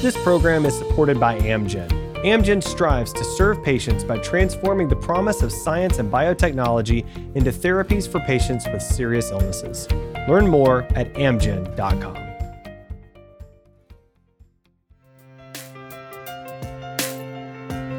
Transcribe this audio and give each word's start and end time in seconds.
This 0.00 0.16
program 0.22 0.64
is 0.64 0.78
supported 0.78 1.20
by 1.20 1.38
Amgen. 1.40 1.90
Amgen 2.24 2.62
strives 2.62 3.12
to 3.12 3.22
serve 3.22 3.62
patients 3.62 4.02
by 4.02 4.16
transforming 4.16 4.88
the 4.88 4.96
promise 4.96 5.42
of 5.42 5.52
science 5.52 5.98
and 5.98 6.10
biotechnology 6.10 7.04
into 7.36 7.50
therapies 7.50 8.10
for 8.10 8.18
patients 8.20 8.66
with 8.72 8.80
serious 8.80 9.30
illnesses. 9.30 9.86
Learn 10.26 10.48
more 10.48 10.84
at 10.96 11.12
amgen.com. 11.16 12.16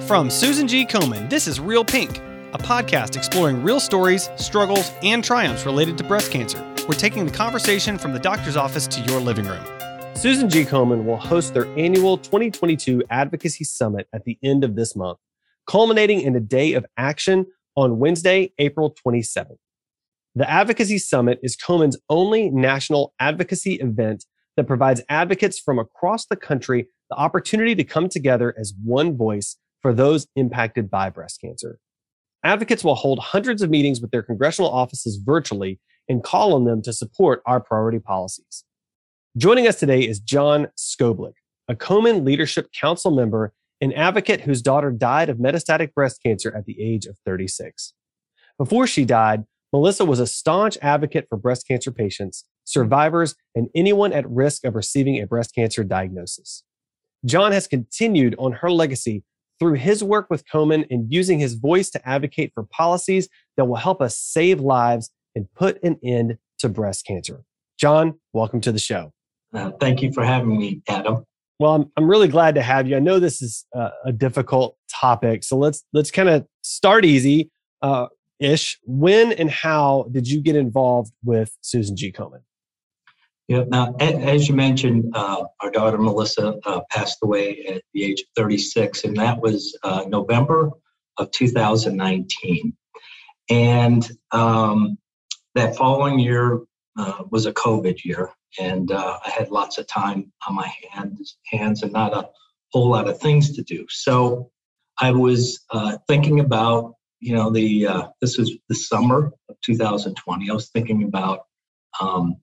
From 0.07 0.31
Susan 0.31 0.67
G. 0.67 0.87
Komen, 0.87 1.29
this 1.29 1.47
is 1.47 1.59
Real 1.59 1.85
Pink, 1.85 2.17
a 2.53 2.57
podcast 2.57 3.15
exploring 3.15 3.61
real 3.61 3.79
stories, 3.79 4.31
struggles, 4.37 4.91
and 5.03 5.23
triumphs 5.23 5.67
related 5.67 5.99
to 5.99 6.03
breast 6.03 6.31
cancer. 6.31 6.59
We're 6.89 6.95
taking 6.95 7.27
the 7.27 7.31
conversation 7.31 7.99
from 7.99 8.13
the 8.13 8.19
doctor's 8.19 8.57
office 8.57 8.87
to 8.87 9.01
your 9.01 9.19
living 9.19 9.45
room. 9.45 9.63
Susan 10.21 10.47
G. 10.47 10.65
Komen 10.65 11.03
will 11.05 11.17
host 11.17 11.55
their 11.55 11.65
annual 11.79 12.15
2022 12.15 13.01
Advocacy 13.09 13.63
Summit 13.63 14.07
at 14.13 14.23
the 14.23 14.37
end 14.43 14.63
of 14.63 14.75
this 14.75 14.95
month, 14.95 15.17
culminating 15.65 16.21
in 16.21 16.35
a 16.35 16.39
day 16.39 16.73
of 16.73 16.85
action 16.95 17.47
on 17.75 17.97
Wednesday, 17.97 18.53
April 18.59 18.95
27th. 19.03 19.57
The 20.35 20.47
Advocacy 20.47 20.99
Summit 20.99 21.39
is 21.41 21.57
Komen's 21.57 21.97
only 22.07 22.51
national 22.51 23.15
advocacy 23.19 23.77
event 23.77 24.25
that 24.57 24.67
provides 24.67 25.01
advocates 25.09 25.57
from 25.57 25.79
across 25.79 26.27
the 26.27 26.35
country 26.35 26.85
the 27.09 27.15
opportunity 27.15 27.73
to 27.73 27.83
come 27.83 28.07
together 28.07 28.53
as 28.59 28.75
one 28.83 29.17
voice 29.17 29.57
for 29.81 29.91
those 29.91 30.27
impacted 30.35 30.91
by 30.91 31.09
breast 31.09 31.41
cancer. 31.41 31.79
Advocates 32.43 32.83
will 32.83 32.93
hold 32.93 33.17
hundreds 33.17 33.63
of 33.63 33.71
meetings 33.71 33.99
with 33.99 34.11
their 34.11 34.21
congressional 34.21 34.69
offices 34.69 35.15
virtually 35.15 35.79
and 36.07 36.23
call 36.23 36.53
on 36.53 36.65
them 36.65 36.83
to 36.83 36.93
support 36.93 37.41
our 37.47 37.59
priority 37.59 37.97
policies. 37.97 38.65
Joining 39.37 39.65
us 39.65 39.79
today 39.79 40.01
is 40.01 40.19
John 40.19 40.67
Skoblik, 40.77 41.35
a 41.69 41.73
Komen 41.73 42.25
Leadership 42.25 42.67
Council 42.77 43.11
member 43.11 43.53
and 43.79 43.93
advocate 43.93 44.41
whose 44.41 44.61
daughter 44.61 44.91
died 44.91 45.29
of 45.29 45.37
metastatic 45.37 45.93
breast 45.93 46.21
cancer 46.21 46.53
at 46.53 46.65
the 46.65 46.75
age 46.81 47.05
of 47.05 47.17
36. 47.25 47.93
Before 48.57 48.85
she 48.85 49.05
died, 49.05 49.45
Melissa 49.71 50.03
was 50.03 50.19
a 50.19 50.27
staunch 50.27 50.77
advocate 50.81 51.27
for 51.29 51.37
breast 51.37 51.65
cancer 51.65 51.93
patients, 51.93 52.43
survivors, 52.65 53.35
and 53.55 53.69
anyone 53.73 54.11
at 54.11 54.29
risk 54.29 54.65
of 54.65 54.75
receiving 54.75 55.21
a 55.21 55.27
breast 55.27 55.55
cancer 55.55 55.85
diagnosis. 55.85 56.65
John 57.25 57.53
has 57.53 57.67
continued 57.67 58.35
on 58.37 58.51
her 58.51 58.69
legacy 58.69 59.23
through 59.61 59.75
his 59.75 60.03
work 60.03 60.29
with 60.29 60.43
Komen 60.45 60.85
and 60.91 61.09
using 61.09 61.39
his 61.39 61.53
voice 61.53 61.89
to 61.91 62.05
advocate 62.05 62.51
for 62.53 62.63
policies 62.63 63.29
that 63.55 63.63
will 63.63 63.77
help 63.77 64.01
us 64.01 64.17
save 64.17 64.59
lives 64.59 65.09
and 65.35 65.47
put 65.53 65.81
an 65.83 65.97
end 66.03 66.37
to 66.59 66.67
breast 66.67 67.05
cancer. 67.05 67.45
John, 67.79 68.19
welcome 68.33 68.59
to 68.59 68.73
the 68.73 68.77
show. 68.77 69.13
Uh, 69.53 69.71
thank 69.79 70.01
you 70.01 70.11
for 70.13 70.23
having 70.23 70.57
me, 70.57 70.81
Adam. 70.87 71.25
Well, 71.59 71.75
I'm, 71.75 71.91
I'm 71.97 72.09
really 72.09 72.27
glad 72.27 72.55
to 72.55 72.61
have 72.61 72.87
you. 72.87 72.95
I 72.95 72.99
know 72.99 73.19
this 73.19 73.41
is 73.41 73.65
a, 73.73 73.89
a 74.05 74.11
difficult 74.11 74.77
topic, 74.89 75.43
so 75.43 75.57
let's 75.57 75.83
let's 75.93 76.09
kind 76.09 76.29
of 76.29 76.45
start 76.63 77.05
easy 77.05 77.51
uh, 77.81 78.07
ish. 78.39 78.79
When 78.83 79.31
and 79.33 79.49
how 79.49 80.07
did 80.11 80.27
you 80.27 80.41
get 80.41 80.55
involved 80.55 81.11
with 81.23 81.55
Susan 81.61 81.95
G. 81.95 82.11
Komen? 82.11 82.41
Yeah, 83.47 83.65
now 83.67 83.93
as 83.99 84.47
you 84.47 84.55
mentioned, 84.55 85.11
uh, 85.13 85.43
our 85.59 85.71
daughter 85.71 85.97
Melissa 85.97 86.55
uh, 86.65 86.81
passed 86.89 87.17
away 87.21 87.65
at 87.65 87.81
the 87.93 88.05
age 88.05 88.21
of 88.21 88.27
36, 88.37 89.03
and 89.03 89.17
that 89.17 89.41
was 89.41 89.77
uh, 89.83 90.05
November 90.07 90.71
of 91.17 91.31
2019. 91.31 92.73
And 93.49 94.09
um, 94.31 94.97
that 95.55 95.75
following 95.75 96.17
year 96.19 96.61
uh, 96.97 97.23
was 97.29 97.45
a 97.45 97.51
COVID 97.51 98.05
year, 98.05 98.31
and 98.59 98.91
uh, 98.91 99.19
I 99.25 99.29
had 99.29 99.51
lots 99.51 99.77
of 99.77 99.87
time 99.87 100.31
on 100.47 100.55
my 100.55 100.71
hands, 100.91 101.37
hands, 101.45 101.83
and 101.83 101.93
not 101.93 102.13
a 102.13 102.29
whole 102.71 102.89
lot 102.89 103.07
of 103.07 103.19
things 103.19 103.55
to 103.55 103.63
do. 103.63 103.85
So 103.89 104.51
I 104.99 105.11
was 105.11 105.63
uh, 105.71 105.97
thinking 106.07 106.39
about, 106.39 106.95
you 107.19 107.33
know, 107.33 107.49
the 107.49 107.87
uh, 107.87 108.07
this 108.19 108.37
was 108.37 108.51
the 108.69 108.75
summer 108.75 109.31
of 109.49 109.55
2020. 109.61 110.49
I 110.49 110.53
was 110.53 110.69
thinking 110.69 111.03
about, 111.03 111.45
um, 111.99 112.37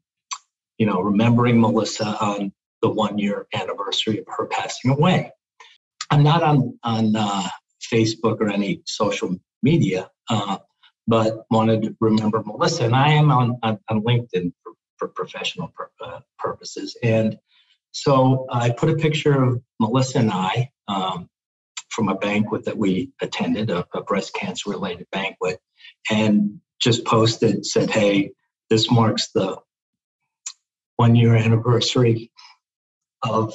you 0.78 0.86
know, 0.86 1.00
remembering 1.00 1.60
Melissa 1.60 2.16
on 2.20 2.52
the 2.82 2.88
one 2.88 3.18
year 3.18 3.46
anniversary 3.54 4.18
of 4.18 4.24
her 4.28 4.46
passing 4.46 4.90
away. 4.90 5.32
I'm 6.10 6.22
not 6.22 6.42
on 6.42 6.78
on 6.84 7.16
uh, 7.16 7.48
Facebook 7.92 8.40
or 8.40 8.48
any 8.48 8.82
social 8.86 9.36
media, 9.62 10.10
uh, 10.30 10.58
but 11.06 11.44
wanted 11.50 11.82
to 11.82 11.96
remember 12.00 12.42
Melissa, 12.44 12.84
and 12.84 12.96
I 12.96 13.10
am 13.10 13.30
on 13.30 13.58
on, 13.62 13.78
on 13.88 14.02
LinkedIn 14.02 14.52
for 14.98 15.08
professional 15.08 15.68
pur- 15.68 15.90
uh, 16.00 16.20
purposes. 16.38 16.96
And 17.02 17.38
so 17.92 18.46
I 18.50 18.70
put 18.70 18.90
a 18.90 18.96
picture 18.96 19.42
of 19.42 19.62
Melissa 19.80 20.18
and 20.18 20.30
I 20.30 20.70
um, 20.88 21.28
from 21.88 22.08
a 22.08 22.14
banquet 22.14 22.64
that 22.64 22.76
we 22.76 23.12
attended, 23.20 23.70
a, 23.70 23.86
a 23.94 24.02
breast 24.02 24.34
cancer 24.34 24.70
related 24.70 25.06
banquet, 25.10 25.58
and 26.10 26.60
just 26.80 27.04
posted, 27.04 27.64
said, 27.66 27.90
Hey, 27.90 28.32
this 28.70 28.90
marks 28.90 29.30
the 29.32 29.58
one 30.96 31.14
year 31.14 31.34
anniversary 31.34 32.30
of 33.22 33.54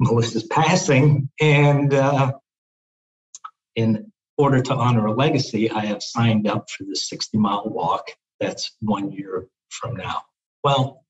Melissa's 0.00 0.44
passing. 0.44 1.30
And 1.40 1.94
uh, 1.94 2.32
in 3.76 4.12
order 4.36 4.60
to 4.62 4.74
honor 4.74 5.06
a 5.06 5.12
legacy, 5.12 5.70
I 5.70 5.86
have 5.86 6.02
signed 6.02 6.46
up 6.46 6.70
for 6.70 6.84
the 6.84 6.96
60 6.96 7.38
mile 7.38 7.68
walk. 7.68 8.10
That's 8.40 8.76
one 8.80 9.10
year 9.12 9.48
from 9.68 9.96
now. 9.96 10.22
Well, 10.68 11.02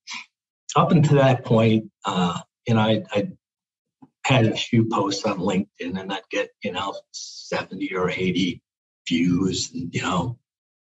up 0.76 0.92
until 0.92 1.16
that 1.16 1.44
point, 1.44 1.90
uh, 2.04 2.38
you 2.68 2.74
know, 2.74 2.80
I, 2.80 3.02
I 3.10 3.28
had 4.24 4.46
a 4.46 4.54
few 4.54 4.84
posts 4.88 5.24
on 5.24 5.38
LinkedIn 5.38 5.98
and 5.98 6.12
I'd 6.12 6.22
get, 6.30 6.50
you 6.62 6.70
know, 6.70 6.94
70 7.10 7.92
or 7.96 8.08
80 8.08 8.62
views 9.08 9.72
and, 9.74 9.92
you 9.92 10.02
know, 10.02 10.38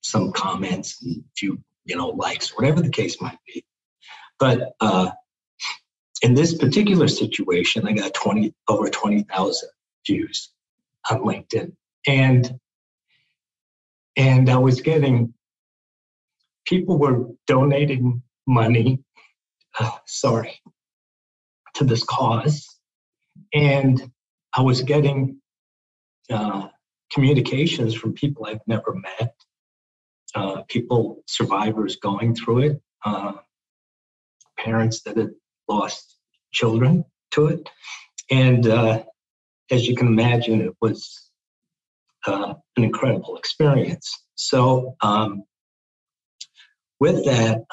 some 0.01 0.33
comments 0.33 1.01
and 1.01 1.22
a 1.22 1.29
few, 1.38 1.63
you 1.85 1.95
know, 1.95 2.09
likes, 2.09 2.57
whatever 2.57 2.81
the 2.81 2.89
case 2.89 3.22
might 3.22 3.38
be. 3.47 3.63
But 4.38 4.73
uh, 4.81 5.11
in 6.22 6.34
this 6.34 6.53
particular 6.53 7.07
situation, 7.07 7.88
I 7.88 7.94
got 7.94 8.16
20 8.16 8.53
over 8.67 8.89
20,000 8.89 9.69
views 10.05 10.51
on 11.09 11.22
LinkedIn. 11.22 11.72
And 12.05 12.59
and 14.17 14.49
I 14.49 14.57
was 14.57 14.81
getting 14.81 15.34
people 16.66 16.97
were 16.97 17.29
donating 17.45 18.23
money, 18.47 19.00
uh, 19.80 19.91
sorry, 20.06 20.59
to 21.75 21.84
this 21.84 22.03
cause. 22.03 22.66
And 23.53 24.12
I 24.56 24.62
was 24.62 24.81
getting 24.81 25.40
uh, 26.31 26.68
communications 27.12 27.94
from 27.94 28.13
people 28.13 28.46
I've 28.46 28.66
never 28.68 28.96
met, 28.96 29.34
uh, 30.35 30.63
people, 30.68 31.24
survivors 31.28 31.97
going 31.97 32.35
through 32.35 32.59
it, 32.59 32.81
uh, 33.06 33.34
parents 34.58 35.03
that 35.03 35.18
had 35.18 35.31
lost 35.68 36.18
children 36.52 37.06
to 37.31 37.47
it. 37.47 37.69
And 38.29 38.68
uh, 38.68 39.03
as 39.72 39.88
you 39.88 39.96
can 39.96 40.08
imagine, 40.08 40.62
it 40.62 40.74
was 40.81 41.29
uh, 42.25 42.56
an 42.75 42.84
incredible 42.84 43.38
experience. 43.38 44.12
So, 44.35 44.96
um, 45.02 45.44
with 47.00 47.25
that, 47.25 47.64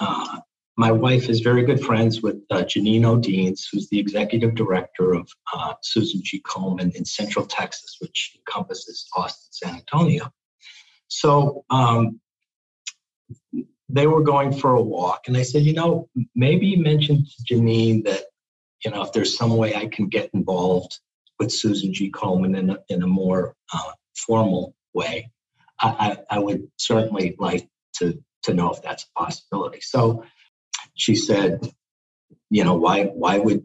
my 0.77 0.91
wife 0.91 1.29
is 1.29 1.41
very 1.41 1.65
good 1.65 1.81
friends 1.85 2.21
with 2.21 2.43
uh, 2.51 2.63
Janine 2.63 3.03
Odeens, 3.03 3.61
who's 3.71 3.89
the 3.89 3.99
executive 3.99 4.55
director 4.55 5.15
of 5.15 5.29
uh, 5.53 5.75
Susan 5.83 6.21
G. 6.23 6.43
Komen 6.43 6.95
in 6.95 7.05
Central 7.05 7.47
Texas, 7.47 7.97
which 8.01 8.37
encompasses 8.37 9.07
Austin, 9.17 9.49
San 9.51 9.75
Antonio. 9.77 10.33
So 11.09 11.65
um, 11.71 12.21
they 13.89 14.07
were 14.09 14.23
going 14.23 14.53
for 14.53 14.75
a 14.75 14.83
walk, 14.83 15.29
and 15.29 15.37
I 15.37 15.43
said, 15.43 15.63
you 15.63 15.75
know, 15.75 16.09
maybe 16.35 16.75
mention 16.77 17.25
to 17.25 17.55
Janine 17.55 18.05
that, 18.05 18.25
you 18.85 18.91
know, 18.91 19.03
if 19.03 19.13
there's 19.13 19.37
some 19.37 19.57
way 19.57 19.77
I 19.77 19.87
can 19.87 20.09
get 20.09 20.31
involved 20.35 20.99
with 21.39 21.53
Susan 21.53 21.95
G. 21.95 22.11
Komen 22.11 22.59
in 22.59 22.71
a, 22.71 22.79
in 22.89 23.03
a 23.03 23.07
more 23.07 23.55
uh, 23.73 23.93
formal 24.17 24.75
way, 24.93 25.31
I, 25.81 26.17
I, 26.31 26.37
I 26.37 26.39
would 26.41 26.69
certainly 26.79 27.37
like 27.39 27.69
to 27.99 28.23
to 28.43 28.53
know 28.53 28.71
if 28.73 28.83
that's 28.83 29.05
a 29.05 29.19
possibility. 29.19 29.81
So 29.81 30.25
she 30.95 31.15
said, 31.15 31.73
you 32.51 32.65
know, 32.65 32.75
why 32.75 33.05
why 33.05 33.39
would 33.39 33.65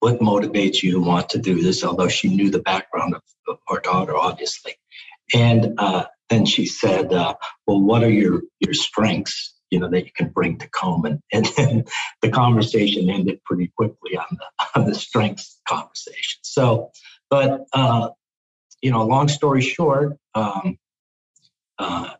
what 0.00 0.20
motivates 0.20 0.82
you 0.82 0.92
to 0.92 1.00
want 1.00 1.30
to 1.30 1.38
do 1.38 1.62
this? 1.62 1.82
Although 1.82 2.08
she 2.08 2.28
knew 2.28 2.50
the 2.50 2.60
background 2.60 3.14
of, 3.14 3.22
of 3.48 3.58
our 3.68 3.80
daughter, 3.80 4.16
obviously. 4.16 4.74
And 5.34 5.74
uh, 5.78 6.04
then 6.28 6.44
she 6.44 6.66
said, 6.66 7.12
uh, 7.12 7.34
well, 7.66 7.80
what 7.80 8.02
are 8.02 8.10
your 8.10 8.42
your 8.60 8.74
strengths? 8.74 9.54
You 9.70 9.80
know 9.80 9.90
that 9.90 10.04
you 10.04 10.12
can 10.14 10.28
bring 10.28 10.58
to 10.58 10.68
Komen, 10.70 11.20
and 11.32 11.46
then 11.56 11.84
the 12.22 12.30
conversation 12.30 13.10
ended 13.10 13.42
pretty 13.44 13.72
quickly 13.76 14.16
on 14.16 14.26
the 14.30 14.80
on 14.80 14.86
the 14.86 14.94
strengths 14.94 15.60
conversation. 15.68 16.40
So, 16.42 16.90
but 17.30 17.62
uh, 17.72 18.10
you 18.82 18.90
know, 18.90 19.04
long 19.04 19.28
story 19.28 19.62
short, 19.62 20.16
um, 20.34 20.78
uh, 21.78 22.10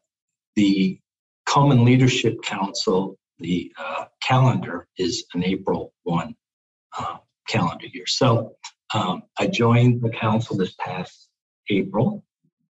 the 0.57 0.99
Komen 1.47 1.85
Leadership 1.85 2.43
Council 2.43 3.17
the 3.39 3.73
uh, 3.79 4.07
calendar 4.23 4.87
is 4.99 5.25
an 5.35 5.45
April 5.45 5.93
1 6.05 6.35
uh, 6.99 7.17
calendar 7.49 7.87
year. 7.93 8.07
So 8.07 8.57
um, 8.95 9.23
I 9.39 9.47
joined 9.47 10.03
the 10.03 10.11
council 10.11 10.57
this 10.57 10.75
past 10.79 11.29
April, 11.69 12.25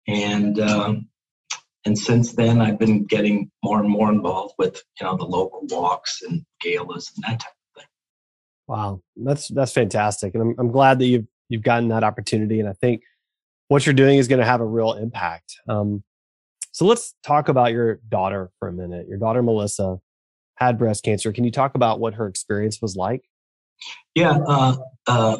and 0.07 0.59
um, 0.59 1.09
and 1.85 1.99
since 1.99 2.33
then 2.33 2.61
I've 2.61 2.79
been 2.79 3.05
getting 3.05 3.51
more 3.63 3.79
and 3.81 3.89
more 3.89 4.11
involved 4.11 4.55
with 4.59 4.83
you 5.01 5.07
know 5.07 5.17
the 5.17 5.25
local 5.25 5.63
walks 5.69 6.23
and 6.23 6.45
galas 6.61 7.13
and 7.15 7.25
that 7.25 7.41
type 7.41 7.53
of 7.53 7.83
thing. 7.83 7.89
Wow, 8.67 9.03
that's 9.17 9.49
that's 9.49 9.73
fantastic, 9.73 10.35
and 10.35 10.43
I'm 10.43 10.55
I'm 10.59 10.73
glad 10.73 10.99
that 11.01 11.07
you've 11.07 11.27
you've 11.49 11.63
gotten 11.63 11.89
that 11.89 12.05
opportunity, 12.05 12.59
and 12.61 12.69
I 12.69 12.73
think 12.73 13.03
what 13.69 13.85
you're 13.85 13.95
doing 13.95 14.19
is 14.19 14.29
going 14.29 14.41
to 14.41 14.47
have 14.47 14.63
a 14.63 14.67
real 14.67 14.95
impact. 14.95 15.57
Um, 15.69 16.03
so 16.73 16.87
let's 16.87 17.15
talk 17.23 17.49
about 17.49 17.73
your 17.73 18.01
daughter 18.09 18.51
for 18.59 18.69
a 18.69 18.73
minute. 18.73 19.09
Your 19.09 19.19
daughter 19.19 19.43
Melissa 19.43 19.99
had 20.59 20.79
breast 20.79 21.05
cancer. 21.05 21.33
Can 21.33 21.45
you 21.45 21.51
talk 21.51 21.75
about 21.75 22.01
what 22.01 22.15
her 22.15 22.27
experience 22.27 22.83
was 22.83 22.97
like? 22.97 23.23
Yeah, 24.15 24.39
uh, 24.47 24.77
uh, 25.07 25.37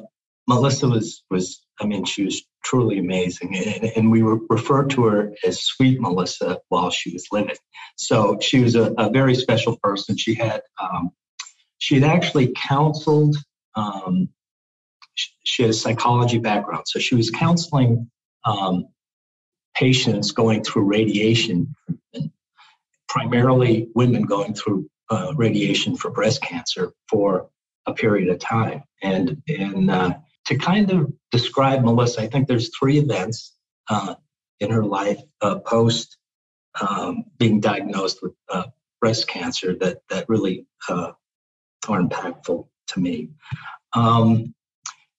Melissa 0.47 0.89
was 0.89 1.25
was 1.31 1.65
I 1.81 1.87
mean 1.87 2.05
she 2.05 2.25
was 2.25 2.43
truly 2.65 2.99
amazing, 2.99 3.57
and, 3.57 3.93
and 3.97 4.11
we 4.11 4.23
were 4.23 4.39
referred 4.49 4.91
to 4.91 5.05
her 5.05 5.33
as 5.45 5.63
Sweet 5.63 6.01
Melissa 6.01 6.59
while 6.69 6.91
she 6.91 7.13
was 7.13 7.27
living. 7.33 7.57
So 7.97 8.39
she 8.41 8.61
was 8.61 8.77
a, 8.77 8.93
a 8.99 9.11
very 9.11 9.35
special 9.35 9.77
person. 9.83 10.17
She 10.17 10.35
had 10.35 10.63
um, 10.81 11.11
she 11.79 11.97
had 11.97 12.05
actually 12.05 12.53
counseled. 12.57 13.37
Um, 13.75 14.29
she 15.45 15.65
had 15.65 15.71
a 15.71 15.75
psychology 15.75 16.39
background, 16.39 16.85
so 16.87 17.01
she 17.01 17.17
was 17.17 17.31
counseling 17.31 18.09
um, 18.45 18.87
patients 19.75 20.31
going 20.31 20.63
through 20.63 20.85
radiation, 20.85 21.75
primarily 23.09 23.89
women 23.95 24.23
going 24.23 24.55
through 24.55 24.89
uh, 25.11 25.33
radiation 25.37 25.97
for 25.97 26.11
breast 26.11 26.43
cancer 26.43 26.93
for 27.09 27.49
a 27.87 27.95
period 27.95 28.29
of 28.29 28.39
time. 28.39 28.83
And, 29.03 29.43
and 29.49 29.91
uh, 29.91 30.15
to 30.47 30.57
kind 30.57 30.91
of 30.91 31.13
describe 31.31 31.83
Melissa, 31.83 32.23
I 32.23 32.27
think 32.27 32.49
there's 32.49 32.71
three 32.79 32.99
events 32.99 33.57
uh, 33.89 34.15
in 34.61 34.71
her 34.71 34.85
life 34.85 35.21
uh, 35.41 35.59
post 35.61 36.17
um, 36.81 37.25
being 37.39 37.61
diagnosed 37.61 38.23
with 38.23 38.33
uh, 38.51 38.65
breast 39.01 39.29
cancer 39.29 39.75
that, 39.77 39.99
that 40.11 40.29
really 40.29 40.67
uh, 40.89 41.13
are 41.89 42.01
impactful 42.01 42.67
to 42.89 43.01
me. 43.01 43.31
Um, 43.95 44.55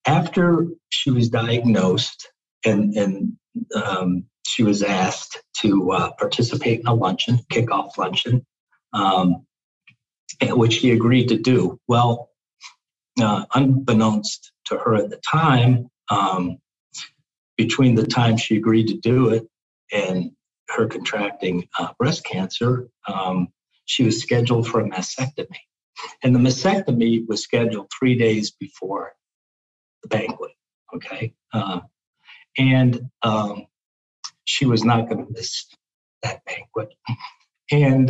after 0.06 0.68
she 0.90 1.12
was 1.12 1.30
diagnosed 1.30 2.32
and, 2.66 2.94
and 2.96 3.34
um, 3.76 4.26
she 4.46 4.64
was 4.64 4.84
asked 4.84 5.42
to 5.62 5.92
uh, 5.92 6.12
participate 6.18 6.80
in 6.80 6.88
a 6.88 6.94
luncheon, 6.94 7.40
kickoff 7.52 7.98
luncheon, 7.98 8.46
um, 8.94 9.46
which 10.42 10.74
she 10.74 10.92
agreed 10.92 11.30
to 11.30 11.38
do. 11.38 11.80
Well, 11.88 12.30
uh, 13.22 13.46
unbeknownst 13.54 14.52
to 14.66 14.78
her 14.78 14.96
at 14.96 15.10
the 15.10 15.18
time, 15.18 15.90
um, 16.10 16.58
between 17.58 17.96
the 17.96 18.08
time 18.08 18.38
she 18.38 18.56
agreed 18.56 18.88
to 18.88 18.98
do 18.98 19.30
it 19.30 19.48
and 19.92 20.32
her 20.70 20.88
contracting 20.88 21.68
uh, 21.78 21.90
breast 21.98 22.24
cancer, 22.24 22.90
um, 23.08 23.50
she 23.86 24.04
was 24.04 24.22
scheduled 24.22 24.68
for 24.68 24.80
a 24.80 24.90
mastectomy. 24.90 25.58
And 26.24 26.34
the 26.34 26.40
mastectomy 26.40 27.28
was 27.28 27.44
scheduled 27.44 27.90
three 27.98 28.18
days 28.18 28.52
before 28.52 29.14
the 30.04 30.10
banquet. 30.10 30.52
Okay. 30.96 31.34
Uh, 31.54 31.82
and 32.58 33.10
um, 33.24 33.66
she 34.46 34.66
was 34.66 34.84
not 34.86 35.10
going 35.10 35.26
to 35.26 35.32
miss 35.32 35.66
that 36.24 36.46
banquet. 36.46 36.94
And 37.72 38.10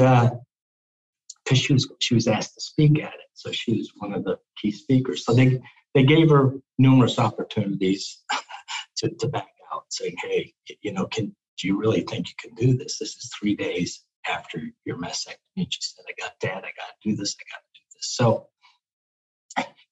because 1.49 1.63
she 1.63 1.73
was 1.73 1.91
she 1.99 2.13
was 2.13 2.27
asked 2.27 2.53
to 2.53 2.61
speak 2.61 3.01
at 3.01 3.13
it, 3.13 3.29
so 3.33 3.51
she 3.51 3.77
was 3.77 3.91
one 3.97 4.13
of 4.13 4.23
the 4.23 4.37
key 4.61 4.71
speakers. 4.71 5.25
So 5.25 5.33
they 5.33 5.59
they 5.95 6.03
gave 6.03 6.29
her 6.29 6.53
numerous 6.77 7.17
opportunities 7.17 8.21
to, 8.97 9.09
to 9.09 9.27
back 9.27 9.47
out, 9.73 9.85
saying, 9.89 10.15
"Hey, 10.21 10.53
you 10.81 10.93
know, 10.93 11.07
can 11.07 11.35
do 11.57 11.67
you 11.67 11.77
really 11.77 12.01
think 12.01 12.27
you 12.27 12.35
can 12.39 12.53
do 12.55 12.77
this? 12.77 12.99
This 12.99 13.15
is 13.15 13.31
three 13.39 13.55
days 13.55 14.03
after 14.29 14.61
your 14.85 14.97
mastectomy." 14.97 15.67
She 15.69 15.79
said, 15.81 16.05
"I 16.07 16.21
got 16.21 16.33
that. 16.41 16.57
I 16.57 16.71
got 16.77 16.93
to 17.01 17.09
do 17.09 17.15
this. 17.15 17.35
I 17.39 17.43
got 17.51 17.61
to 17.61 17.79
do 17.79 17.85
this." 17.95 18.15
So 18.15 18.47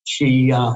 she 0.03 0.51
uh, 0.51 0.75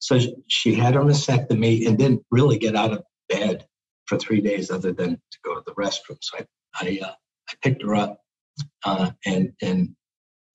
so 0.00 0.18
she 0.48 0.74
had 0.74 0.94
her 0.94 1.02
mastectomy 1.02 1.86
and 1.86 1.96
didn't 1.96 2.24
really 2.32 2.58
get 2.58 2.74
out 2.74 2.92
of 2.92 3.04
bed 3.28 3.66
for 4.06 4.18
three 4.18 4.40
days 4.40 4.72
other 4.72 4.92
than 4.92 5.10
to 5.30 5.38
go 5.44 5.54
to 5.54 5.62
the 5.64 5.74
restroom. 5.74 6.16
So 6.20 6.38
I, 6.38 6.46
I, 6.74 6.98
uh, 7.04 7.12
I 7.48 7.54
picked 7.62 7.82
her 7.82 7.94
up 7.94 8.20
uh, 8.84 9.10
and, 9.26 9.52
and 9.62 9.94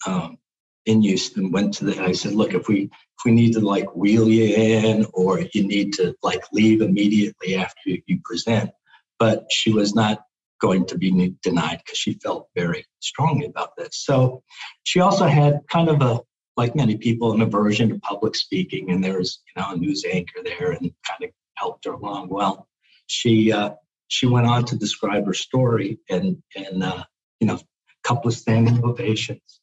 um, 0.06 0.38
in 0.86 1.02
Houston 1.02 1.52
went 1.52 1.74
to 1.76 1.86
the, 1.86 2.02
I 2.02 2.12
said, 2.12 2.34
look, 2.34 2.54
if 2.54 2.68
we, 2.68 2.84
if 2.84 3.26
we 3.26 3.32
need 3.32 3.54
to 3.54 3.60
like 3.60 3.96
wheel 3.96 4.28
you 4.28 4.56
in 4.56 5.06
or 5.14 5.42
you 5.54 5.68
need 5.68 5.94
to 5.94 6.16
like 6.22 6.44
leave 6.52 6.82
immediately 6.82 7.56
after 7.56 7.82
you, 7.86 8.20
present, 8.24 8.72
but 9.20 9.46
she 9.52 9.72
was 9.72 9.96
not 9.96 10.22
going 10.62 10.86
to 10.86 10.98
be 10.98 11.36
denied 11.44 11.82
because 11.84 11.98
she 11.98 12.14
felt 12.14 12.50
very 12.56 12.86
strongly 13.00 13.46
about 13.46 13.76
this. 13.78 14.04
So 14.06 14.44
she 14.84 15.00
also 15.00 15.26
had 15.26 15.60
kind 15.70 15.90
of 15.90 16.02
a 16.02 16.22
like 16.58 16.76
many 16.76 16.96
people, 16.98 17.34
an 17.34 17.42
aversion 17.42 17.90
to 17.90 18.00
public 18.00 18.36
speaking, 18.36 18.92
and 18.92 19.04
there 19.04 19.18
was 19.18 19.42
you 19.48 19.62
know 19.62 19.72
a 19.72 19.78
news 19.78 20.06
anchor 20.10 20.42
there 20.44 20.72
and 20.72 20.92
kind 21.08 21.24
of 21.24 21.30
helped 21.56 21.86
her 21.86 21.92
along. 21.92 22.30
Well, 22.30 22.68
she 23.08 23.52
uh, 23.52 23.72
she 24.08 24.26
went 24.26 24.48
on 24.48 24.66
to 24.66 24.78
describe 24.78 25.26
her 25.26 25.34
story 25.34 26.00
and 26.10 26.42
and 26.56 26.84
uh, 26.84 27.04
you 27.40 27.48
know 27.48 27.60
couple 28.06 28.30
of 28.30 28.36
standing 28.36 28.84
ovations, 28.84 29.62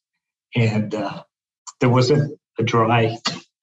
and 0.55 0.93
uh, 0.93 1.23
there 1.79 1.89
was 1.89 2.11
a, 2.11 2.29
dry 2.63 3.17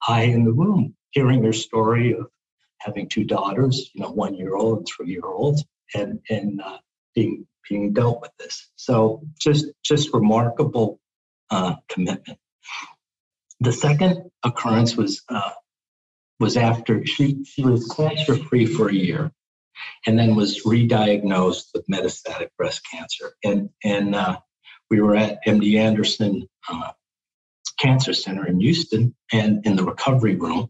eye 0.05 0.23
in 0.23 0.43
the 0.43 0.51
room 0.51 0.93
hearing 1.11 1.43
her 1.43 1.53
story 1.53 2.13
of 2.13 2.27
having 2.79 3.07
two 3.07 3.23
daughters, 3.23 3.89
you 3.93 4.01
know, 4.01 4.11
one 4.11 4.35
year 4.35 4.55
old 4.55 4.79
and 4.79 4.87
three 4.87 5.11
year 5.11 5.25
old, 5.25 5.61
and 5.95 6.19
and 6.29 6.61
uh, 6.61 6.77
being 7.15 7.47
being 7.69 7.93
dealt 7.93 8.21
with 8.21 8.31
this. 8.37 8.69
So 8.75 9.23
just 9.39 9.67
just 9.83 10.13
remarkable 10.13 10.99
uh, 11.49 11.75
commitment. 11.87 12.39
The 13.59 13.71
second 13.71 14.29
occurrence 14.43 14.97
was 14.97 15.21
uh, 15.29 15.51
was 16.39 16.57
after 16.57 17.05
she 17.05 17.43
she 17.45 17.63
was 17.63 17.87
cancer 17.87 18.35
free 18.35 18.65
for 18.65 18.89
a 18.89 18.93
year, 18.93 19.31
and 20.05 20.17
then 20.17 20.35
was 20.35 20.65
re-diagnosed 20.65 21.69
with 21.73 21.87
metastatic 21.87 22.49
breast 22.57 22.81
cancer. 22.91 23.33
And 23.43 23.69
and 23.83 24.15
uh, 24.15 24.39
we 24.91 25.01
were 25.01 25.15
at 25.15 25.43
MD 25.47 25.77
Anderson 25.79 26.47
uh, 26.69 26.91
Cancer 27.79 28.13
Center 28.13 28.45
in 28.45 28.59
Houston, 28.59 29.15
and 29.31 29.65
in 29.65 29.75
the 29.75 29.83
recovery 29.83 30.35
room, 30.35 30.69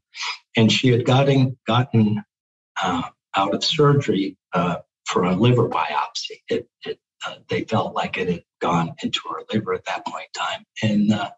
and 0.55 0.71
she 0.71 0.87
had 0.87 1.05
gotten 1.05 1.57
gotten 1.67 2.23
uh, 2.81 3.03
out 3.35 3.53
of 3.53 3.65
surgery 3.65 4.37
uh, 4.53 4.77
for 5.05 5.25
a 5.25 5.35
liver 5.35 5.67
biopsy. 5.67 6.39
It, 6.47 6.69
it 6.85 6.99
uh, 7.27 7.35
they 7.49 7.65
felt 7.65 7.93
like 7.93 8.17
it 8.17 8.29
had 8.29 8.43
gone 8.61 8.93
into 9.03 9.19
her 9.29 9.41
liver 9.51 9.73
at 9.73 9.83
that 9.85 10.05
point 10.05 10.27
in 10.33 10.41
time, 10.41 10.65
and 10.81 11.31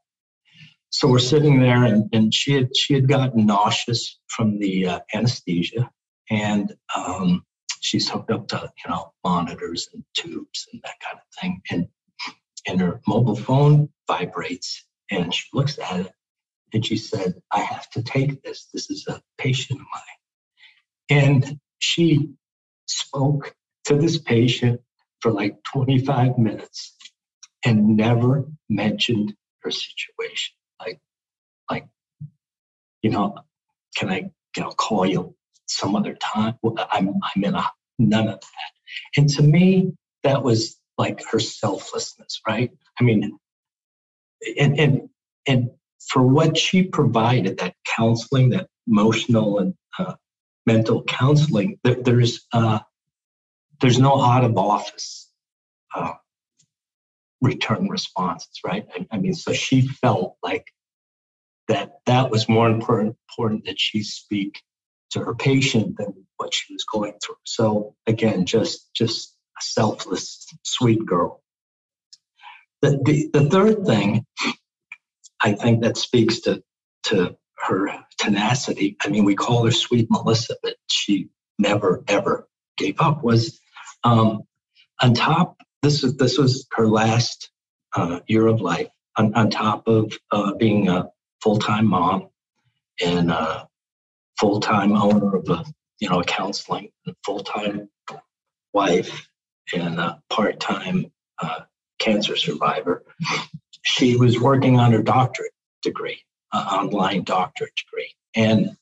so 0.94 1.08
we're 1.08 1.18
sitting 1.18 1.60
there 1.60 1.84
and, 1.86 2.08
and 2.14 2.32
she 2.32 2.54
had 2.54 2.78
she 2.78 2.94
had 2.94 3.10
gotten 3.10 3.48
nauseous 3.48 4.20
from 4.28 4.60
the 4.60 4.88
uh, 4.88 5.00
anesthesia. 5.14 5.90
And 6.30 6.72
um, 6.96 7.44
she's 7.82 8.08
hooked 8.08 8.30
up 8.30 8.48
to 8.50 8.72
you 8.86 8.92
know 8.92 9.12
monitors 9.24 9.90
and 9.92 10.04
tubes 10.14 10.68
and 10.72 10.82
that 10.84 11.00
kind 11.04 11.18
of 11.18 11.42
thing. 11.42 11.62
And 11.72 11.88
and 12.68 12.82
her 12.82 13.02
mobile 13.08 13.36
phone 13.36 13.90
vibrates 14.08 14.86
and 15.12 15.34
she 15.34 15.46
looks 15.54 15.80
at 15.80 16.02
it 16.02 16.12
and 16.74 16.86
she 16.86 16.98
said 16.98 17.34
i 17.52 17.60
have 17.60 17.90
to 17.90 18.02
take 18.04 18.42
this 18.44 18.68
this 18.74 18.90
is 18.90 19.06
a 19.08 19.22
patient 19.38 19.80
of 19.80 19.86
mine 19.94 21.20
and 21.22 21.60
she 21.80 22.30
spoke 22.88 23.56
to 23.86 23.96
this 23.96 24.18
patient 24.18 24.82
for 25.22 25.32
like 25.32 25.58
25 25.64 26.38
minutes 26.38 26.96
and 27.66 27.96
never 27.96 28.46
mentioned 28.70 29.34
her 29.62 29.72
situation 29.72 30.54
like, 30.80 31.00
like, 31.70 31.88
you 33.02 33.10
know, 33.10 33.36
can 33.96 34.10
I, 34.10 34.30
you 34.56 34.64
know, 34.64 34.70
call 34.70 35.06
you 35.06 35.36
some 35.68 35.96
other 35.96 36.16
time? 36.16 36.56
I'm, 36.92 37.14
I'm 37.36 37.44
in 37.44 37.56
a 37.56 37.70
none 38.00 38.28
of 38.28 38.40
that. 38.40 39.18
And 39.18 39.30
to 39.30 39.44
me, 39.44 39.94
that 40.24 40.44
was 40.44 40.78
like 40.98 41.24
her 41.32 41.40
selflessness, 41.40 42.42
right? 42.48 42.72
I 43.00 43.04
mean, 43.04 43.38
and 44.60 44.80
and 44.80 45.10
and 45.48 45.70
for 46.10 46.24
what 46.24 46.58
she 46.58 46.84
provided, 46.84 47.58
that 47.60 47.76
counseling, 47.96 48.50
that 48.50 48.68
emotional 48.88 49.60
and 49.60 49.74
uh, 49.98 50.16
mental 50.66 51.04
counseling, 51.04 51.80
there, 51.84 51.96
there's 51.96 52.46
uh, 52.54 52.80
there's 53.82 54.00
no 54.00 54.22
out 54.22 54.44
of 54.44 54.58
office 54.58 55.30
uh, 55.96 56.14
return 57.42 57.90
responses, 57.90 58.60
right? 58.66 58.86
I, 58.96 59.08
I, 59.12 59.18
mean, 59.18 59.34
so 59.34 59.54
she 59.54 59.82
felt 59.88 60.38
like 60.42 60.66
that 61.68 61.96
that 62.06 62.30
was 62.30 62.50
more 62.50 62.70
important, 62.70 63.18
important 63.30 63.66
that 63.66 63.80
she 63.80 64.04
speak 64.04 64.62
to 65.12 65.20
her 65.20 65.36
patient 65.36 65.98
than 65.98 66.26
what 66.38 66.54
she 66.54 66.74
was 66.74 66.86
going 66.86 67.14
through. 67.24 67.36
So 67.44 67.96
again, 68.08 68.46
just 68.46 68.94
just 68.94 69.33
selfless, 69.62 70.46
sweet 70.64 71.06
girl. 71.06 71.42
The, 72.82 73.00
the, 73.04 73.30
the 73.34 73.50
third 73.50 73.86
thing 73.86 74.26
I 75.42 75.54
think 75.54 75.82
that 75.84 75.98
speaks 75.98 76.40
to 76.42 76.64
to 77.04 77.36
her 77.58 77.90
tenacity. 78.18 78.96
I 79.02 79.10
mean, 79.10 79.26
we 79.26 79.36
call 79.36 79.66
her 79.66 79.72
Sweet 79.72 80.08
Melissa, 80.10 80.56
but 80.64 80.76
she 80.88 81.30
never 81.60 82.04
ever 82.08 82.48
gave 82.78 83.00
up. 83.00 83.24
Was 83.24 83.60
um, 84.04 84.44
on 85.02 85.14
top. 85.14 85.58
This 85.82 86.04
is 86.04 86.16
this 86.16 86.38
was 86.38 86.66
her 86.72 86.88
last 86.88 87.52
uh, 87.94 88.22
year 88.28 88.48
of 88.48 88.62
life. 88.62 88.88
On, 89.18 89.34
on 89.36 89.52
top 89.52 89.88
of 89.88 90.18
uh, 90.32 90.56
being 90.56 90.90
a 90.90 91.10
full 91.44 91.60
time 91.60 91.86
mom 91.86 92.30
and 93.04 93.30
a 93.30 93.68
full 94.40 94.60
time 94.60 94.94
owner 94.94 95.36
of 95.36 95.48
a 95.50 95.64
you 96.00 96.10
know 96.10 96.22
a 96.22 96.24
counseling, 96.24 96.90
full 97.26 97.42
time 97.42 97.90
wife, 98.74 99.28
and 99.74 100.00
a 100.00 100.22
part 100.30 100.60
time 100.60 101.12
uh, 101.42 101.62
cancer 102.00 102.36
survivor. 102.36 103.04
She 103.84 104.16
was 104.16 104.40
working 104.40 104.80
on 104.80 104.92
her 104.92 105.04
doctorate 105.04 105.52
degree, 105.82 106.20
uh, 106.52 106.80
online 106.82 107.24
doctorate 107.24 107.76
degree. 107.76 108.14
And 108.36 108.78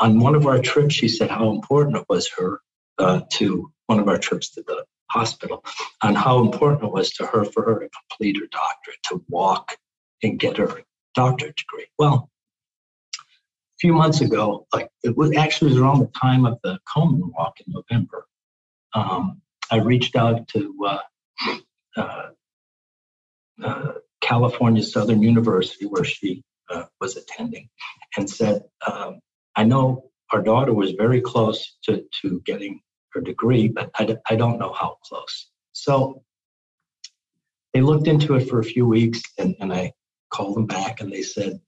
on 0.00 0.20
one 0.20 0.34
of 0.34 0.46
our 0.46 0.60
trips, 0.60 0.94
she 0.94 1.08
said 1.08 1.30
how 1.30 1.50
important 1.50 1.96
it 1.96 2.04
was 2.08 2.30
her 2.38 2.60
uh, 2.98 3.22
to 3.34 3.72
one 3.86 4.00
of 4.00 4.08
our 4.08 4.18
trips 4.18 4.50
to 4.50 4.62
the 4.62 4.84
hospital, 5.10 5.64
on 6.02 6.14
how 6.14 6.40
important 6.40 6.84
it 6.84 6.92
was 6.92 7.10
to 7.12 7.26
her 7.26 7.44
for 7.44 7.64
her 7.64 7.80
to 7.80 7.88
complete 7.88 8.36
her 8.36 8.46
doctorate, 8.50 9.02
to 9.04 9.24
walk 9.28 9.76
and 10.22 10.38
get 10.38 10.58
her 10.58 10.82
doctorate 11.14 11.56
degree. 11.56 11.86
Well, 11.98 12.30
a 13.14 13.78
few 13.80 13.92
months 13.92 14.20
ago, 14.20 14.66
like 14.74 14.90
it 15.02 15.16
was 15.16 15.36
actually 15.36 15.70
was 15.70 15.80
around 15.80 16.00
the 16.00 16.10
time 16.20 16.44
of 16.44 16.58
the 16.62 16.78
Komen 16.94 17.20
walk 17.36 17.58
in 17.66 17.72
November. 17.72 18.26
Um, 18.94 19.40
I 19.70 19.76
reached 19.76 20.16
out 20.16 20.48
to 20.48 20.74
uh, 20.86 20.98
uh, 21.96 22.28
uh, 23.62 23.92
California 24.20 24.82
Southern 24.82 25.22
University, 25.22 25.86
where 25.86 26.04
she 26.04 26.42
uh, 26.70 26.84
was 27.00 27.16
attending, 27.16 27.68
and 28.16 28.28
said, 28.28 28.62
um, 28.86 29.20
I 29.56 29.64
know 29.64 30.10
our 30.32 30.42
daughter 30.42 30.72
was 30.72 30.92
very 30.92 31.20
close 31.20 31.76
to, 31.84 32.04
to 32.22 32.40
getting 32.44 32.80
her 33.12 33.20
degree, 33.20 33.68
but 33.68 33.90
I, 33.98 34.16
I 34.28 34.36
don't 34.36 34.58
know 34.58 34.72
how 34.72 34.98
close. 35.02 35.48
So 35.72 36.22
they 37.72 37.80
looked 37.80 38.08
into 38.08 38.34
it 38.34 38.48
for 38.48 38.58
a 38.58 38.64
few 38.64 38.86
weeks, 38.86 39.22
and, 39.38 39.56
and 39.60 39.72
I 39.72 39.92
called 40.30 40.56
them 40.56 40.66
back, 40.66 41.00
and 41.00 41.12
they 41.12 41.22
said, 41.22 41.60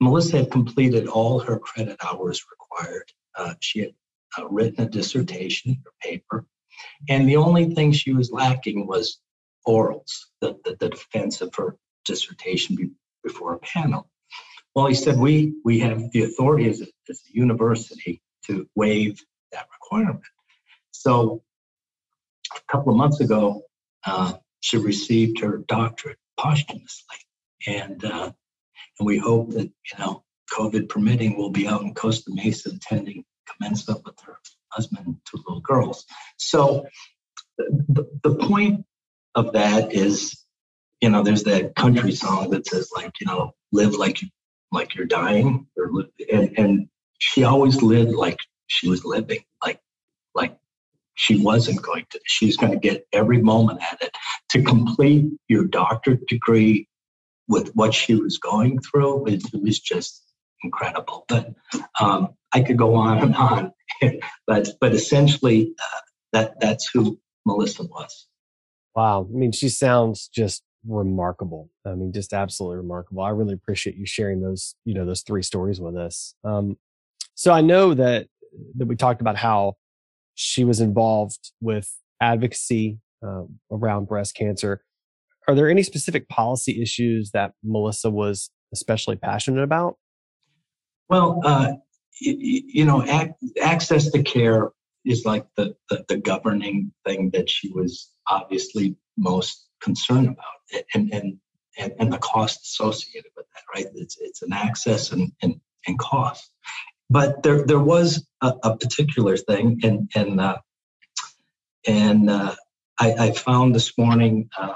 Melissa 0.00 0.38
had 0.38 0.50
completed 0.50 1.08
all 1.08 1.40
her 1.40 1.58
credit 1.58 1.96
hours 2.04 2.44
required. 2.50 3.10
Uh, 3.34 3.54
she 3.60 3.80
had 3.80 3.94
uh, 4.38 4.46
written 4.48 4.84
a 4.84 4.88
dissertation 4.88 5.82
her 5.84 5.92
paper, 6.02 6.46
and 7.08 7.28
the 7.28 7.36
only 7.36 7.74
thing 7.74 7.92
she 7.92 8.12
was 8.12 8.30
lacking 8.30 8.86
was 8.86 9.20
orals, 9.66 10.12
the, 10.40 10.56
the, 10.64 10.76
the 10.80 10.88
defense 10.90 11.40
of 11.40 11.54
her 11.56 11.76
dissertation 12.04 12.76
be, 12.76 12.90
before 13.24 13.54
a 13.54 13.58
panel. 13.58 14.08
Well, 14.74 14.86
he 14.86 14.94
said, 14.94 15.18
we, 15.18 15.54
we 15.64 15.80
have 15.80 16.10
the 16.12 16.24
authority 16.24 16.68
as 16.68 16.82
a, 16.82 16.86
as 17.08 17.22
a 17.28 17.36
university 17.36 18.22
to 18.46 18.68
waive 18.74 19.24
that 19.52 19.66
requirement. 19.72 20.24
So 20.92 21.42
a 22.54 22.72
couple 22.72 22.92
of 22.92 22.98
months 22.98 23.20
ago, 23.20 23.62
uh, 24.04 24.34
she 24.60 24.76
received 24.76 25.40
her 25.40 25.64
doctorate 25.66 26.18
posthumously. 26.38 27.16
And, 27.66 28.04
uh, 28.04 28.32
and 28.98 29.06
we 29.06 29.18
hope 29.18 29.50
that, 29.52 29.64
you 29.68 29.98
know, 29.98 30.24
COVID 30.52 30.88
permitting, 30.88 31.36
will 31.36 31.50
be 31.50 31.66
out 31.66 31.82
in 31.82 31.94
Costa 31.94 32.30
Mesa 32.32 32.70
attending 32.70 33.24
commencement 33.46 34.04
with 34.04 34.18
her 34.24 34.38
husband 34.70 35.06
and 35.06 35.16
two 35.28 35.38
little 35.46 35.60
girls. 35.60 36.04
So 36.38 36.86
the, 37.58 38.08
the 38.22 38.34
point 38.34 38.84
of 39.34 39.52
that 39.52 39.92
is, 39.92 40.42
you 41.00 41.10
know, 41.10 41.22
there's 41.22 41.44
that 41.44 41.74
country 41.74 42.12
song 42.12 42.50
that 42.50 42.66
says 42.66 42.90
like, 42.94 43.12
you 43.20 43.26
know, 43.26 43.52
live 43.72 43.94
like 43.94 44.22
you 44.22 44.28
like 44.72 44.94
you're 44.94 45.06
dying, 45.06 45.66
or 45.76 45.90
and 46.32 46.58
and 46.58 46.88
she 47.18 47.44
always 47.44 47.82
lived 47.82 48.12
like 48.12 48.38
she 48.66 48.88
was 48.88 49.04
living, 49.04 49.40
like 49.64 49.80
like 50.34 50.56
she 51.14 51.40
wasn't 51.40 51.82
going 51.82 52.06
to. 52.10 52.20
She's 52.26 52.56
going 52.56 52.72
to 52.72 52.78
get 52.78 53.06
every 53.12 53.40
moment 53.40 53.80
at 53.82 54.02
it 54.02 54.16
to 54.50 54.62
complete 54.62 55.30
your 55.48 55.64
doctorate 55.64 56.26
degree 56.26 56.88
with 57.48 57.70
what 57.74 57.94
she 57.94 58.14
was 58.14 58.38
going 58.38 58.80
through. 58.80 59.26
It, 59.26 59.42
it 59.54 59.62
was 59.62 59.78
just 59.78 60.22
incredible. 60.62 61.24
But 61.28 61.54
um, 62.00 62.34
I 62.52 62.62
could 62.62 62.76
go 62.76 62.94
on 62.94 63.18
and 63.18 63.34
on, 63.34 63.72
but 64.46 64.68
but 64.80 64.92
essentially, 64.92 65.74
uh, 65.78 66.00
that 66.32 66.60
that's 66.60 66.88
who 66.92 67.18
Melissa 67.44 67.84
was. 67.84 68.26
Wow. 68.94 69.28
I 69.30 69.36
mean, 69.36 69.52
she 69.52 69.68
sounds 69.68 70.28
just 70.28 70.62
remarkable. 70.88 71.70
I 71.86 71.94
mean, 71.94 72.12
just 72.12 72.32
absolutely 72.32 72.78
remarkable. 72.78 73.22
I 73.22 73.30
really 73.30 73.54
appreciate 73.54 73.96
you 73.96 74.06
sharing 74.06 74.40
those, 74.40 74.74
you 74.84 74.94
know, 74.94 75.04
those 75.04 75.22
three 75.22 75.42
stories 75.42 75.80
with 75.80 75.96
us. 75.96 76.34
Um, 76.44 76.78
so 77.34 77.52
I 77.52 77.60
know 77.60 77.94
that 77.94 78.28
that 78.76 78.86
we 78.86 78.96
talked 78.96 79.20
about 79.20 79.36
how 79.36 79.74
she 80.34 80.64
was 80.64 80.80
involved 80.80 81.52
with 81.60 81.92
advocacy 82.20 82.98
uh, 83.26 83.42
around 83.70 84.08
breast 84.08 84.34
cancer. 84.34 84.82
Are 85.46 85.54
there 85.54 85.68
any 85.68 85.82
specific 85.82 86.28
policy 86.28 86.80
issues 86.80 87.30
that 87.32 87.52
Melissa 87.62 88.10
was 88.10 88.50
especially 88.72 89.16
passionate 89.16 89.62
about? 89.62 89.96
Well, 91.08 91.40
uh, 91.44 91.74
you 92.20 92.84
know, 92.84 93.02
ac- 93.02 93.32
access 93.60 94.10
to 94.10 94.22
care 94.22 94.70
is 95.04 95.24
like 95.24 95.46
the, 95.56 95.74
the, 95.88 96.04
the 96.08 96.16
governing 96.16 96.92
thing 97.06 97.30
that 97.32 97.48
she 97.48 97.70
was 97.70 98.10
obviously 98.28 98.96
most 99.16 99.68
concerned 99.80 100.28
about, 100.28 100.84
and 100.94 101.12
and 101.12 101.38
and, 101.78 101.92
and 101.98 102.12
the 102.12 102.18
cost 102.18 102.62
associated 102.64 103.30
with 103.36 103.46
that. 103.54 103.62
Right, 103.74 103.86
it's 103.94 104.16
it's 104.20 104.42
an 104.42 104.52
access 104.52 105.12
and 105.12 105.30
and, 105.42 105.60
and 105.86 105.98
cost. 105.98 106.50
But 107.08 107.42
there 107.42 107.64
there 107.64 107.80
was 107.80 108.26
a, 108.42 108.54
a 108.64 108.76
particular 108.76 109.36
thing, 109.36 109.80
and 109.84 110.10
and 110.14 110.40
uh, 110.40 110.58
and 111.86 112.28
uh, 112.28 112.54
I, 112.98 113.12
I, 113.12 113.32
found 113.32 113.74
this 113.74 113.96
morning 113.96 114.48
uh, 114.58 114.74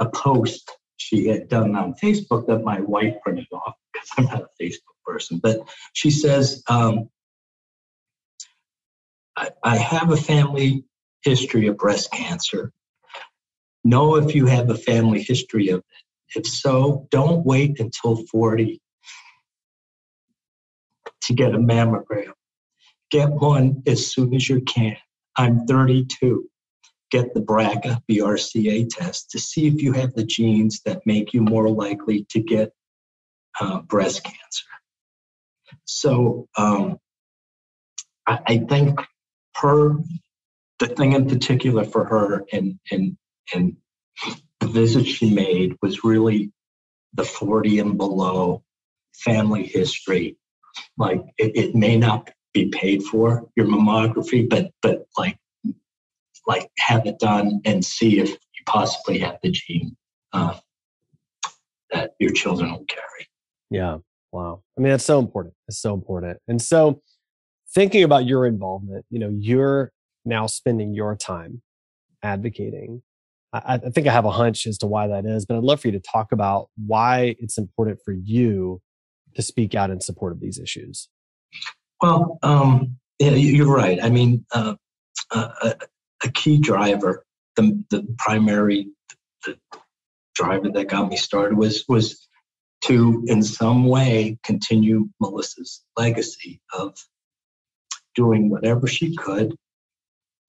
a 0.00 0.08
post 0.08 0.70
she 0.96 1.28
had 1.28 1.48
done 1.48 1.76
on 1.76 1.94
Facebook 1.94 2.46
that 2.48 2.64
my 2.64 2.80
wife 2.80 3.14
printed 3.22 3.46
off 3.52 3.74
because 3.92 4.08
I'm 4.16 4.24
not 4.24 4.42
a 4.42 4.62
Facebook 4.62 4.91
person. 5.04 5.40
But 5.42 5.60
she 5.92 6.10
says, 6.10 6.62
um, 6.68 7.08
I, 9.36 9.50
I 9.62 9.76
have 9.76 10.10
a 10.10 10.16
family 10.16 10.84
history 11.22 11.66
of 11.66 11.78
breast 11.78 12.12
cancer. 12.12 12.72
Know 13.84 14.16
if 14.16 14.34
you 14.34 14.46
have 14.46 14.70
a 14.70 14.76
family 14.76 15.22
history 15.22 15.68
of 15.68 15.80
it. 15.80 16.38
If 16.38 16.46
so, 16.46 17.08
don't 17.10 17.44
wait 17.44 17.78
until 17.80 18.24
40 18.26 18.80
to 21.22 21.34
get 21.34 21.54
a 21.54 21.58
mammogram. 21.58 22.32
Get 23.10 23.30
one 23.30 23.82
as 23.86 24.06
soon 24.06 24.34
as 24.34 24.48
you 24.48 24.62
can. 24.62 24.96
I'm 25.36 25.66
32. 25.66 26.48
Get 27.10 27.34
the 27.34 27.40
BRCA, 27.40 28.00
BRCA 28.10 28.88
test 28.88 29.30
to 29.30 29.38
see 29.38 29.66
if 29.66 29.82
you 29.82 29.92
have 29.92 30.14
the 30.14 30.24
genes 30.24 30.80
that 30.86 31.02
make 31.04 31.34
you 31.34 31.42
more 31.42 31.68
likely 31.68 32.26
to 32.30 32.40
get 32.40 32.72
uh, 33.60 33.80
breast 33.82 34.24
cancer. 34.24 34.64
So 35.84 36.48
um, 36.56 36.98
I, 38.26 38.38
I 38.46 38.58
think 38.58 39.00
her 39.56 39.96
the 40.78 40.88
thing 40.88 41.12
in 41.12 41.28
particular 41.28 41.84
for 41.84 42.04
her 42.04 42.44
and 42.52 42.78
and 42.90 43.16
and 43.54 43.76
the 44.60 44.66
visit 44.66 45.06
she 45.06 45.32
made 45.32 45.76
was 45.82 46.04
really 46.04 46.52
the 47.14 47.24
40 47.24 47.78
and 47.80 47.96
below 47.98 48.62
family 49.12 49.66
history. 49.66 50.36
Like 50.96 51.20
it, 51.38 51.56
it 51.56 51.74
may 51.74 51.96
not 51.96 52.30
be 52.54 52.68
paid 52.68 53.02
for 53.04 53.48
your 53.56 53.66
mammography 53.66 54.48
but 54.48 54.70
but 54.82 55.06
like 55.18 55.38
like 56.46 56.68
have 56.78 57.06
it 57.06 57.18
done 57.18 57.60
and 57.64 57.84
see 57.84 58.18
if 58.18 58.30
you 58.30 58.62
possibly 58.66 59.18
have 59.20 59.38
the 59.42 59.50
gene 59.50 59.96
uh, 60.32 60.58
that 61.92 62.12
your 62.18 62.32
children 62.32 62.72
will 62.72 62.84
carry. 62.86 63.28
Yeah 63.70 63.98
wow 64.32 64.62
i 64.76 64.80
mean 64.80 64.90
that's 64.90 65.04
so 65.04 65.18
important 65.18 65.54
it's 65.68 65.80
so 65.80 65.94
important 65.94 66.38
and 66.48 66.60
so 66.60 67.00
thinking 67.74 68.02
about 68.02 68.26
your 68.26 68.46
involvement, 68.46 69.04
you 69.10 69.18
know, 69.18 69.30
you're 69.30 69.92
now 70.24 70.46
spending 70.46 70.94
your 70.94 71.16
time 71.16 71.62
advocating. 72.22 73.02
I, 73.52 73.74
I, 73.74 73.90
think 73.90 74.06
I 74.06 74.12
have 74.12 74.24
a 74.24 74.30
hunch 74.30 74.66
as 74.66 74.78
to 74.78 74.86
why 74.86 75.08
that 75.08 75.26
is, 75.26 75.44
but 75.46 75.56
I'd 75.56 75.62
love 75.62 75.80
for 75.80 75.88
you 75.88 75.92
to 75.92 76.00
talk 76.00 76.32
about 76.32 76.68
why 76.86 77.36
it's 77.38 77.58
important 77.58 77.98
for 78.04 78.12
you 78.12 78.80
to 79.34 79.42
speak 79.42 79.74
out 79.74 79.90
in 79.90 80.00
support 80.00 80.32
of 80.32 80.40
these 80.40 80.58
issues. 80.58 81.08
Well, 82.00 82.38
um, 82.42 82.96
yeah, 83.18 83.30
you're 83.30 83.72
right. 83.72 83.98
I 84.02 84.10
mean, 84.10 84.44
uh, 84.52 84.74
a, 85.30 85.76
a, 86.24 86.30
key 86.30 86.58
driver, 86.58 87.24
the, 87.56 87.82
the 87.90 88.06
primary 88.18 88.88
the 89.44 89.56
driver 90.34 90.68
that 90.70 90.88
got 90.88 91.08
me 91.08 91.16
started 91.16 91.56
was 91.56 91.84
was 91.88 92.28
to, 92.82 93.24
in 93.26 93.42
some 93.42 93.86
way, 93.86 94.38
continue 94.42 95.08
Melissa's 95.20 95.82
legacy 95.96 96.60
of 96.72 96.96
doing 98.14 98.50
whatever 98.50 98.86
she 98.86 99.16
could 99.16 99.56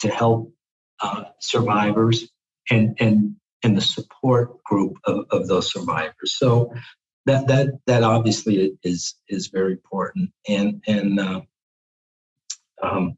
to 0.02 0.10
help 0.10 0.52
uh, 1.00 1.25
survivors 1.40 2.30
and, 2.70 2.98
and, 3.00 3.36
and 3.63 3.78
the 3.78 3.82
support 3.82 4.63
group 4.63 4.98
of, 5.06 5.25
of 5.32 5.48
those 5.48 5.72
survivors. 5.72 6.36
So 6.36 6.74
that 7.25 7.48
that 7.48 7.68
that 7.88 8.04
obviously 8.04 8.78
is 8.84 9.16
is 9.30 9.48
very 9.48 9.74
important, 9.74 10.32
and 10.48 10.84
and 10.88 11.20
uh, 11.20 11.42
um, 12.82 13.18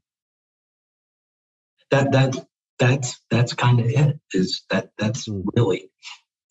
that 1.90 2.12
that 2.12 2.46
that's 2.78 3.20
that's 3.30 3.52
kind 3.54 3.80
of 3.80 3.86
it. 3.86 4.20
Is 4.32 4.62
that 4.70 4.90
that's 4.98 5.28
mm. 5.28 5.42
really, 5.56 5.90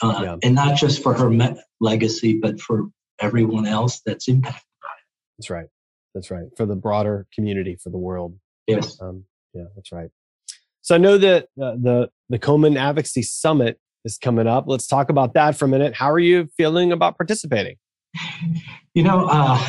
uh, 0.01 0.19
yeah. 0.21 0.35
and 0.43 0.55
not 0.55 0.77
just 0.77 1.01
for 1.01 1.13
her 1.13 1.29
me- 1.29 1.59
legacy, 1.79 2.37
but 2.37 2.59
for 2.59 2.87
everyone 3.19 3.65
else 3.65 4.01
that's 4.05 4.27
impacted 4.27 4.63
by 4.81 4.89
it. 4.89 5.05
That's 5.37 5.49
right. 5.49 5.67
That's 6.13 6.31
right. 6.31 6.45
For 6.55 6.65
the 6.65 6.75
broader 6.75 7.27
community, 7.33 7.77
for 7.81 7.89
the 7.89 7.97
world. 7.97 8.37
Yes. 8.67 8.97
Um, 9.01 9.25
yeah, 9.53 9.65
that's 9.75 9.91
right. 9.91 10.09
So 10.81 10.95
I 10.95 10.97
know 10.97 11.17
that 11.17 11.45
uh, 11.61 11.75
the 11.81 12.09
the 12.29 12.39
Komen 12.39 12.77
Advocacy 12.77 13.23
Summit 13.23 13.79
is 14.03 14.17
coming 14.17 14.47
up. 14.47 14.65
Let's 14.67 14.87
talk 14.87 15.09
about 15.09 15.33
that 15.33 15.57
for 15.57 15.65
a 15.65 15.67
minute. 15.67 15.95
How 15.95 16.11
are 16.11 16.19
you 16.19 16.47
feeling 16.57 16.91
about 16.91 17.17
participating? 17.17 17.77
You 18.93 19.03
know, 19.03 19.27
uh, 19.29 19.61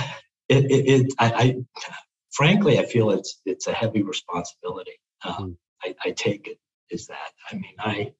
it, 0.48 0.70
it, 0.70 0.88
it 0.88 1.14
I, 1.18 1.32
I, 1.32 1.56
frankly, 2.32 2.78
I 2.78 2.86
feel 2.86 3.10
it's 3.10 3.40
it's 3.44 3.66
a 3.66 3.72
heavy 3.72 4.04
responsibility. 4.04 4.92
mm. 5.24 5.56
I, 5.82 5.96
I, 6.04 6.10
take 6.12 6.46
it 6.46 6.60
is 6.88 7.08
that. 7.08 7.32
I 7.50 7.56
mean, 7.56 7.74
I 7.80 8.12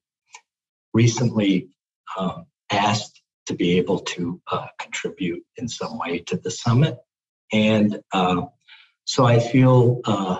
recently 0.93 1.69
um, 2.17 2.45
asked 2.71 3.21
to 3.47 3.55
be 3.55 3.77
able 3.77 3.99
to 3.99 4.41
uh, 4.51 4.67
contribute 4.79 5.43
in 5.57 5.67
some 5.67 5.97
way 5.97 6.19
to 6.19 6.37
the 6.37 6.51
summit, 6.51 6.97
and 7.51 7.99
uh, 8.13 8.43
so 9.05 9.25
I 9.25 9.39
feel 9.39 10.01
uh, 10.05 10.39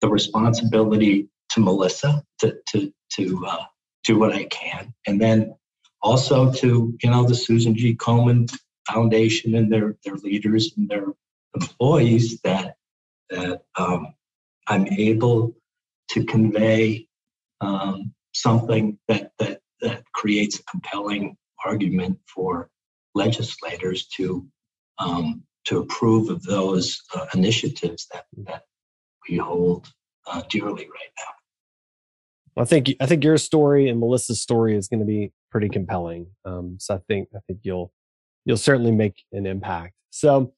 the 0.00 0.08
responsibility 0.08 1.28
to 1.50 1.60
Melissa 1.60 2.22
to 2.40 2.58
to 2.70 2.92
to 3.14 3.46
uh, 3.46 3.64
do 4.04 4.18
what 4.18 4.32
I 4.32 4.44
can, 4.44 4.92
and 5.06 5.20
then 5.20 5.54
also 6.02 6.52
to 6.52 6.96
you 7.02 7.10
know 7.10 7.24
the 7.24 7.34
Susan 7.34 7.74
G. 7.74 7.94
Komen 7.94 8.50
Foundation 8.88 9.54
and 9.54 9.72
their 9.72 9.96
their 10.04 10.16
leaders 10.16 10.72
and 10.76 10.88
their 10.88 11.06
employees 11.54 12.40
that 12.42 12.76
that 13.30 13.62
um, 13.76 14.14
I'm 14.66 14.86
able 14.86 15.54
to 16.10 16.24
convey 16.24 17.08
um, 17.60 18.14
something 18.34 18.98
that 19.08 19.32
that 19.38 19.60
that 19.80 20.04
creates 20.12 20.58
a 20.58 20.62
compelling 20.64 21.36
argument 21.64 22.18
for 22.32 22.68
legislators 23.14 24.06
to 24.06 24.46
um, 24.98 25.42
to 25.64 25.78
approve 25.78 26.30
of 26.30 26.42
those 26.44 27.02
uh, 27.14 27.26
initiatives 27.34 28.06
that 28.12 28.24
that 28.44 28.62
we 29.28 29.36
hold 29.36 29.88
uh, 30.26 30.42
dearly 30.48 30.84
right 30.84 31.12
now. 31.18 32.62
I 32.62 32.64
think 32.64 32.94
I 33.00 33.06
think 33.06 33.22
your 33.24 33.36
story 33.38 33.88
and 33.88 34.00
Melissa's 34.00 34.40
story 34.40 34.76
is 34.76 34.88
going 34.88 35.00
to 35.00 35.06
be 35.06 35.32
pretty 35.50 35.68
compelling. 35.68 36.28
Um, 36.44 36.76
so 36.80 36.94
I 36.94 36.98
think 37.08 37.28
I 37.34 37.40
think 37.46 37.60
you'll 37.62 37.92
you'll 38.44 38.56
certainly 38.56 38.92
make 38.92 39.24
an 39.32 39.46
impact. 39.46 39.94
So, 40.10 40.54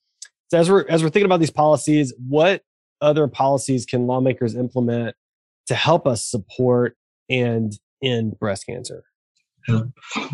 so 0.50 0.58
as 0.58 0.70
we're 0.70 0.86
as 0.88 1.02
we're 1.02 1.10
thinking 1.10 1.26
about 1.26 1.40
these 1.40 1.50
policies, 1.50 2.14
what 2.18 2.62
other 3.00 3.26
policies 3.26 3.84
can 3.84 4.06
lawmakers 4.06 4.54
implement 4.54 5.16
to 5.66 5.74
help 5.74 6.06
us 6.06 6.24
support 6.24 6.96
and 7.28 7.78
end 8.02 8.38
breast 8.38 8.66
cancer? 8.66 9.04
Uh, 9.68 9.84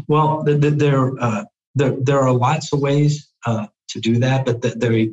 well, 0.07 0.43
the, 0.43 0.55
the, 0.55 0.71
there, 0.71 1.13
uh, 1.21 1.45
there 1.75 1.97
there 2.01 2.21
are 2.21 2.33
lots 2.33 2.73
of 2.73 2.81
ways 2.81 3.29
uh, 3.47 3.67
to 3.89 4.01
do 4.01 4.19
that, 4.19 4.45
but 4.45 4.63
the, 4.63 4.71
there, 4.71 5.07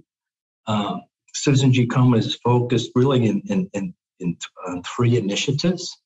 um, 0.67 1.01
Susan 1.33 1.73
G. 1.73 1.87
Komen 1.87 2.19
is 2.19 2.35
focused 2.35 2.91
really 2.93 3.25
in, 3.25 3.41
in, 3.47 3.69
in, 3.73 3.93
in 4.19 4.37
on 4.67 4.83
three 4.83 5.17
initiatives, 5.17 5.97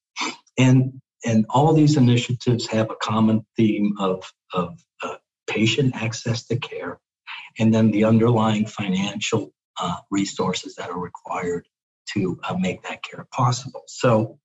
and 0.57 1.01
and 1.25 1.45
all 1.49 1.73
these 1.73 1.97
initiatives 1.97 2.67
have 2.67 2.89
a 2.89 2.95
common 3.01 3.45
theme 3.57 3.93
of 3.99 4.31
of 4.53 4.79
uh, 5.03 5.15
patient 5.47 5.95
access 5.95 6.45
to 6.45 6.55
care, 6.55 6.99
and 7.59 7.73
then 7.73 7.91
the 7.91 8.05
underlying 8.05 8.65
financial 8.65 9.51
uh, 9.79 9.97
resources 10.09 10.75
that 10.75 10.89
are 10.89 10.99
required 10.99 11.67
to 12.13 12.39
uh, 12.47 12.55
make 12.55 12.81
that 12.83 13.03
care 13.03 13.27
possible. 13.31 13.83
So, 13.87 14.39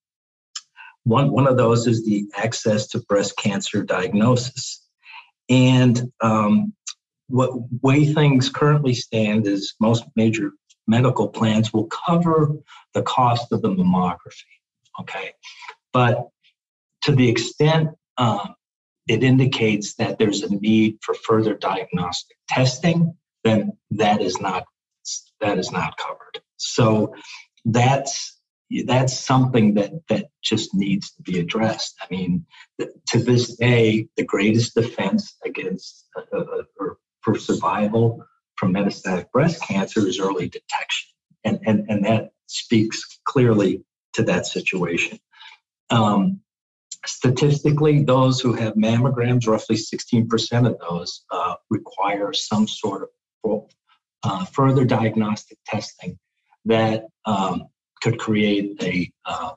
one 1.05 1.31
one 1.31 1.47
of 1.47 1.57
those 1.57 1.87
is 1.87 2.05
the 2.05 2.27
access 2.37 2.87
to 2.89 3.01
breast 3.01 3.37
cancer 3.37 3.83
diagnosis, 3.83 4.87
and 5.49 6.11
um, 6.23 6.75
what 7.29 7.51
way 7.83 8.05
things 8.13 8.49
currently 8.49 8.95
stand 8.95 9.47
is 9.47 9.75
most 9.81 10.05
major 10.17 10.53
medical 10.87 11.29
plans 11.29 11.73
will 11.73 11.87
cover 11.87 12.51
the 12.95 13.03
cost 13.03 13.53
of 13.53 13.63
the 13.63 13.69
mammography. 13.69 14.51
Okay. 15.01 15.33
But 15.93 16.29
to 17.03 17.15
the 17.15 17.29
extent 17.29 17.91
um, 18.19 18.55
it 19.09 19.23
indicates 19.23 19.95
that 19.95 20.19
there's 20.19 20.43
a 20.43 20.55
need 20.55 20.99
for 21.03 21.15
further 21.15 21.55
diagnostic 21.55 22.37
testing, 22.49 23.17
then 23.45 23.73
that 23.91 24.21
is 24.21 24.41
not 24.41 24.65
that 25.41 25.59
is 25.59 25.73
not 25.73 25.97
covered. 25.97 26.41
So 26.59 27.15
that's 27.65 28.40
that's 28.87 29.19
something 29.19 29.75
that 29.75 29.93
that 30.09 30.27
just 30.43 30.75
needs 30.75 31.13
to 31.13 31.23
be 31.23 31.39
addressed. 31.39 31.97
I 32.01 32.07
mean, 32.11 32.47
to 33.09 33.19
this 33.19 33.57
day, 33.57 34.09
the 34.17 34.25
greatest 34.25 34.75
defense 34.75 35.37
against 35.45 36.07
uh, 36.17 36.39
uh, 36.39 36.63
or 36.79 36.99
for 37.23 37.39
survival 37.39 38.25
from 38.57 38.75
metastatic 38.75 39.31
breast 39.33 39.63
cancer 39.63 40.07
is 40.07 40.21
early 40.21 40.49
detection. 40.49 41.11
And, 41.45 41.59
and, 41.67 41.87
and 41.89 42.05
that 42.05 42.31
speaks 42.47 43.19
clearly 43.25 43.83
to 44.13 44.23
that 44.25 44.47
situation. 44.47 45.19
Um, 45.89 46.41
statistically, 47.07 48.05
those 48.05 48.41
who 48.41 48.53
have 48.53 48.75
mammograms, 48.75 49.47
roughly 49.47 49.77
16% 49.77 50.67
of 50.67 50.79
those, 50.79 51.25
uh, 51.31 51.55
require 51.71 52.33
some 52.33 52.69
sort 52.69 53.09
of 53.45 53.69
uh, 54.23 54.45
further 54.47 54.85
diagnostic 54.85 55.59
testing 55.65 56.19
that 56.67 57.05
um, 57.25 57.65
could 58.01 58.19
create 58.19 58.83
a, 58.83 59.11
uh, 59.25 59.53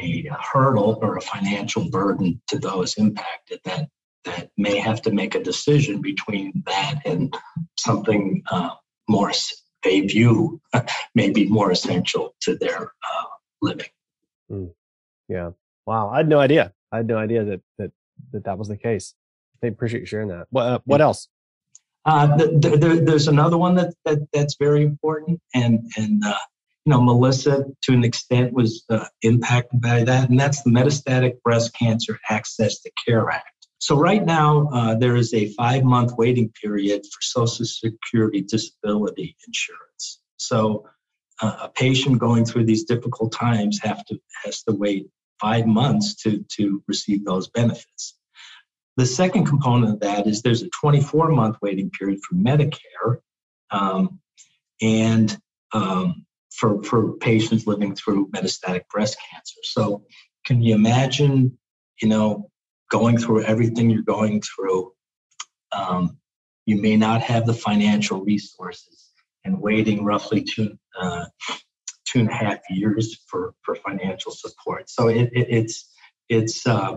a 0.00 0.28
hurdle 0.40 0.98
or 1.02 1.16
a 1.16 1.20
financial 1.20 1.88
burden 1.90 2.40
to 2.48 2.58
those 2.58 2.94
impacted 2.94 3.60
that 3.64 3.88
that 4.24 4.50
may 4.56 4.78
have 4.78 5.02
to 5.02 5.10
make 5.10 5.34
a 5.34 5.42
decision 5.42 6.00
between 6.00 6.62
that 6.66 7.00
and 7.04 7.36
something 7.78 8.42
uh, 8.50 8.70
more 9.06 9.30
they 9.82 10.00
view 10.00 10.60
maybe 11.14 11.46
more 11.46 11.70
essential 11.70 12.34
to 12.40 12.56
their 12.56 12.82
uh, 12.84 13.24
living. 13.60 13.86
Mm. 14.50 14.72
Yeah. 15.28 15.50
Wow. 15.86 16.08
I 16.08 16.18
had 16.18 16.28
no 16.28 16.40
idea. 16.40 16.72
I 16.90 16.98
had 16.98 17.06
no 17.06 17.18
idea 17.18 17.44
that 17.44 17.60
that 17.78 17.92
that, 18.32 18.44
that 18.44 18.58
was 18.58 18.68
the 18.68 18.76
case. 18.76 19.14
I 19.62 19.68
appreciate 19.68 20.00
you 20.00 20.06
sharing 20.06 20.28
that. 20.28 20.46
What 20.50 20.66
uh, 20.66 20.78
what 20.84 21.00
else? 21.00 21.28
Uh, 22.06 22.36
the, 22.36 22.46
the, 22.48 22.76
the, 22.76 23.00
there's 23.00 23.28
another 23.28 23.56
one 23.56 23.74
that, 23.76 23.94
that 24.04 24.18
that's 24.32 24.56
very 24.58 24.82
important, 24.82 25.40
and 25.54 25.90
and 25.96 26.22
uh, 26.22 26.34
you 26.84 26.92
know 26.92 27.00
Melissa 27.00 27.64
to 27.82 27.92
an 27.92 28.04
extent 28.04 28.52
was 28.52 28.84
uh, 28.90 29.06
impacted 29.22 29.80
by 29.80 30.04
that, 30.04 30.28
and 30.28 30.38
that's 30.38 30.62
the 30.62 30.70
Metastatic 30.70 31.40
Breast 31.42 31.74
Cancer 31.74 32.18
Access 32.28 32.80
to 32.80 32.90
Care 33.06 33.30
Act. 33.30 33.48
So 33.78 33.96
right 33.96 34.24
now, 34.24 34.68
uh, 34.72 34.94
there 34.94 35.16
is 35.16 35.34
a 35.34 35.48
five-month 35.54 36.12
waiting 36.16 36.50
period 36.60 37.02
for 37.02 37.20
Social 37.20 37.64
Security 37.64 38.42
disability 38.42 39.36
insurance. 39.46 40.20
So 40.38 40.86
uh, 41.40 41.56
a 41.62 41.68
patient 41.68 42.18
going 42.18 42.44
through 42.44 42.64
these 42.64 42.84
difficult 42.84 43.32
times 43.32 43.80
have 43.82 44.04
to 44.06 44.18
has 44.44 44.62
to 44.64 44.72
wait 44.72 45.08
five 45.40 45.66
months 45.66 46.14
to 46.22 46.44
to 46.56 46.82
receive 46.86 47.24
those 47.24 47.48
benefits. 47.48 48.18
The 48.96 49.06
second 49.06 49.46
component 49.46 49.94
of 49.94 50.00
that 50.00 50.26
is 50.26 50.42
there's 50.42 50.62
a 50.62 50.70
24-month 50.70 51.56
waiting 51.60 51.90
period 51.90 52.20
for 52.22 52.36
Medicare, 52.36 53.18
um, 53.70 54.20
and 54.80 55.36
um, 55.72 56.24
for 56.58 56.82
for 56.82 57.16
patients 57.18 57.66
living 57.66 57.94
through 57.94 58.30
metastatic 58.30 58.82
breast 58.88 59.16
cancer. 59.30 59.60
So 59.62 60.04
can 60.44 60.62
you 60.62 60.74
imagine, 60.74 61.58
you 62.00 62.08
know, 62.08 62.50
going 62.90 63.18
through 63.18 63.44
everything 63.44 63.90
you're 63.90 64.02
going 64.02 64.42
through, 64.42 64.92
um, 65.72 66.18
you 66.66 66.80
may 66.80 66.96
not 66.96 67.22
have 67.22 67.46
the 67.46 67.54
financial 67.54 68.22
resources 68.22 69.10
and 69.44 69.60
waiting 69.60 70.04
roughly 70.04 70.42
two, 70.42 70.78
uh, 70.98 71.26
two 72.06 72.20
and 72.20 72.28
a 72.28 72.34
half 72.34 72.58
years 72.70 73.20
for, 73.26 73.54
for 73.62 73.74
financial 73.74 74.32
support. 74.32 74.88
So 74.88 75.08
it, 75.08 75.30
it, 75.32 75.46
it's, 75.50 75.90
it's, 76.28 76.66
uh, 76.66 76.96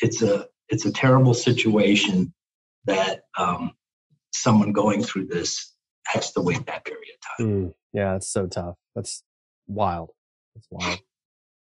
it's, 0.00 0.22
a, 0.22 0.46
it's 0.68 0.84
a 0.84 0.92
terrible 0.92 1.34
situation 1.34 2.32
that 2.84 3.22
um, 3.38 3.72
someone 4.34 4.72
going 4.72 5.02
through 5.02 5.26
this 5.26 5.74
has 6.06 6.32
to 6.32 6.40
wait 6.40 6.66
that 6.66 6.84
period 6.84 7.14
of 7.14 7.38
time. 7.38 7.46
Mm, 7.46 7.74
yeah, 7.96 8.16
it's 8.16 8.28
so 8.28 8.46
tough. 8.46 8.76
That's 8.94 9.22
wild. 9.66 10.10
That's 10.54 10.68
wild. 10.70 10.98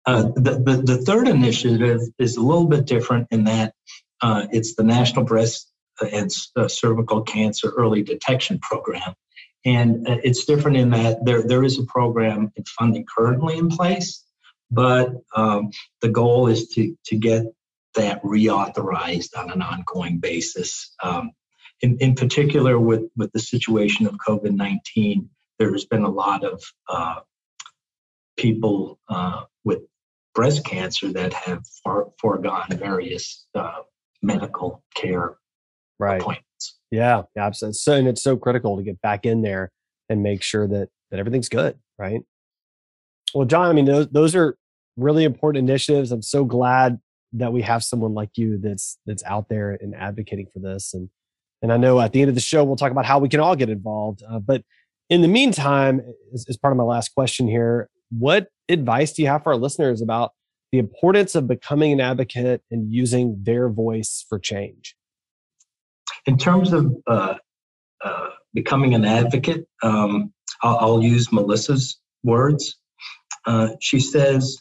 Uh, 0.05 0.23
the, 0.35 0.61
the, 0.63 0.83
the, 0.85 0.97
third 0.97 1.29
initiative 1.29 2.01
is 2.19 2.35
a 2.35 2.41
little 2.41 2.67
bit 2.67 2.85
different 2.85 3.27
in 3.31 3.45
that 3.45 3.73
uh, 4.21 4.45
it's 4.51 4.75
the 4.75 4.83
National 4.83 5.23
Breast 5.23 5.71
and 6.11 6.29
uh, 6.57 6.67
Cervical 6.67 7.21
Cancer 7.21 7.71
Early 7.71 8.03
Detection 8.03 8.59
Program. 8.59 9.15
And 9.63 10.07
uh, 10.07 10.17
it's 10.23 10.43
different 10.43 10.75
in 10.75 10.89
that 10.89 11.23
there, 11.23 11.41
there 11.41 11.63
is 11.63 11.79
a 11.79 11.85
program 11.85 12.51
and 12.57 12.67
funding 12.67 13.05
currently 13.17 13.57
in 13.57 13.69
place, 13.69 14.21
but 14.69 15.13
um, 15.37 15.71
the 16.01 16.09
goal 16.09 16.47
is 16.47 16.67
to, 16.69 16.95
to 17.05 17.15
get 17.15 17.45
that 17.95 18.21
reauthorized 18.23 19.37
on 19.37 19.51
an 19.51 19.61
ongoing 19.61 20.19
basis. 20.19 20.93
Um, 21.01 21.31
in, 21.81 21.97
in 21.99 22.13
particular, 22.13 22.77
with, 22.77 23.03
with 23.15 23.31
the 23.31 23.39
situation 23.39 24.05
of 24.05 24.17
COVID 24.27 24.51
19, 24.51 25.29
there's 25.59 25.85
been 25.85 26.03
a 26.03 26.09
lot 26.09 26.43
of 26.43 26.61
uh, 26.89 27.15
people 28.37 28.99
uh, 29.09 29.43
with 29.63 29.79
breast 30.33 30.65
cancer 30.65 31.11
that 31.13 31.33
have 31.33 31.63
far, 31.83 32.07
foregone 32.19 32.67
various 32.71 33.47
uh, 33.55 33.79
medical 34.21 34.83
care 34.95 35.37
right. 35.99 36.21
appointments. 36.21 36.79
Yeah, 36.91 37.23
absolutely. 37.37 37.75
So, 37.75 37.93
and 37.93 38.07
it's 38.07 38.23
so 38.23 38.37
critical 38.37 38.77
to 38.77 38.83
get 38.83 39.01
back 39.01 39.25
in 39.25 39.41
there 39.41 39.71
and 40.09 40.21
make 40.21 40.41
sure 40.41 40.67
that 40.67 40.89
that 41.11 41.19
everything's 41.19 41.49
good, 41.49 41.77
right? 41.97 42.21
Well, 43.33 43.45
John, 43.45 43.69
I 43.69 43.73
mean, 43.73 43.85
those 43.85 44.07
those 44.09 44.35
are 44.35 44.57
really 44.97 45.23
important 45.23 45.67
initiatives. 45.67 46.11
I'm 46.11 46.21
so 46.21 46.45
glad 46.45 46.99
that 47.33 47.51
we 47.51 47.61
have 47.61 47.83
someone 47.83 48.13
like 48.13 48.31
you 48.35 48.57
that's 48.57 48.97
that's 49.05 49.23
out 49.23 49.49
there 49.49 49.77
and 49.81 49.95
advocating 49.95 50.47
for 50.53 50.59
this. 50.59 50.93
And 50.93 51.09
and 51.61 51.71
I 51.71 51.77
know 51.77 51.99
at 51.99 52.13
the 52.13 52.21
end 52.21 52.29
of 52.29 52.35
the 52.35 52.41
show 52.41 52.63
we'll 52.63 52.75
talk 52.75 52.91
about 52.91 53.05
how 53.05 53.19
we 53.19 53.29
can 53.29 53.39
all 53.39 53.55
get 53.55 53.69
involved. 53.69 54.23
Uh, 54.27 54.39
but 54.39 54.63
in 55.09 55.21
the 55.21 55.27
meantime, 55.27 56.01
as, 56.33 56.45
as 56.49 56.57
part 56.57 56.71
of 56.71 56.77
my 56.77 56.83
last 56.83 57.09
question 57.09 57.47
here, 57.47 57.89
what 58.09 58.47
advice 58.69 59.13
do 59.13 59.21
you 59.21 59.27
have 59.27 59.43
for 59.43 59.53
our 59.53 59.59
listeners 59.59 60.01
about 60.01 60.31
the 60.71 60.79
importance 60.79 61.35
of 61.35 61.47
becoming 61.47 61.91
an 61.91 62.01
advocate 62.01 62.61
and 62.71 62.91
using 62.91 63.39
their 63.43 63.69
voice 63.69 64.25
for 64.27 64.39
change? 64.39 64.95
In 66.25 66.37
terms 66.37 66.73
of 66.73 66.95
uh, 67.07 67.35
uh, 68.03 68.29
becoming 68.53 68.93
an 68.93 69.05
advocate, 69.05 69.67
um, 69.83 70.33
I'll, 70.63 70.77
I'll, 70.77 71.03
use 71.03 71.31
Melissa's 71.31 71.99
words. 72.23 72.77
Uh, 73.45 73.69
she 73.79 73.99
says, 73.99 74.57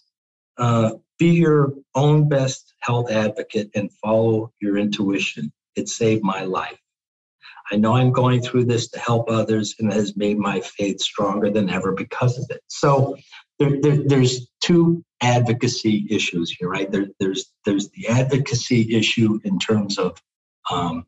uh, 0.59 0.93
be 1.19 1.31
your 1.31 1.73
own 1.95 2.29
best 2.29 2.75
health 2.81 3.11
advocate 3.11 3.71
and 3.75 3.91
follow 4.03 4.53
your 4.61 4.77
intuition. 4.77 5.53
It 5.75 5.89
saved 5.89 6.23
my 6.23 6.45
life. 6.45 6.79
I 7.73 7.77
know 7.77 7.95
I'm 7.95 8.13
going 8.13 8.43
through 8.43 8.67
this 8.67 8.89
to 8.91 8.99
help 8.99 9.31
others 9.31 9.75
and 9.79 9.91
it 9.91 9.95
has 9.95 10.17
made 10.17 10.39
my 10.39 10.61
faith 10.61 11.01
stronger 11.01 11.51
than 11.51 11.71
ever 11.71 11.93
because 11.93 12.39
of 12.39 12.47
it. 12.51 12.61
So 12.69 13.17
there, 13.59 13.81
there, 13.81 14.03
there's 14.05 14.49
two 14.61 15.03
advocacy 15.23 16.07
issues 16.11 16.51
here, 16.51 16.69
right? 16.69 16.91
There, 16.91 17.07
there's 17.21 17.53
there's 17.65 17.89
the 17.91 18.09
advocacy 18.09 18.95
issue 18.95 19.39
in 19.45 19.59
terms 19.59 19.99
of 19.99 20.21
um, 20.71 21.07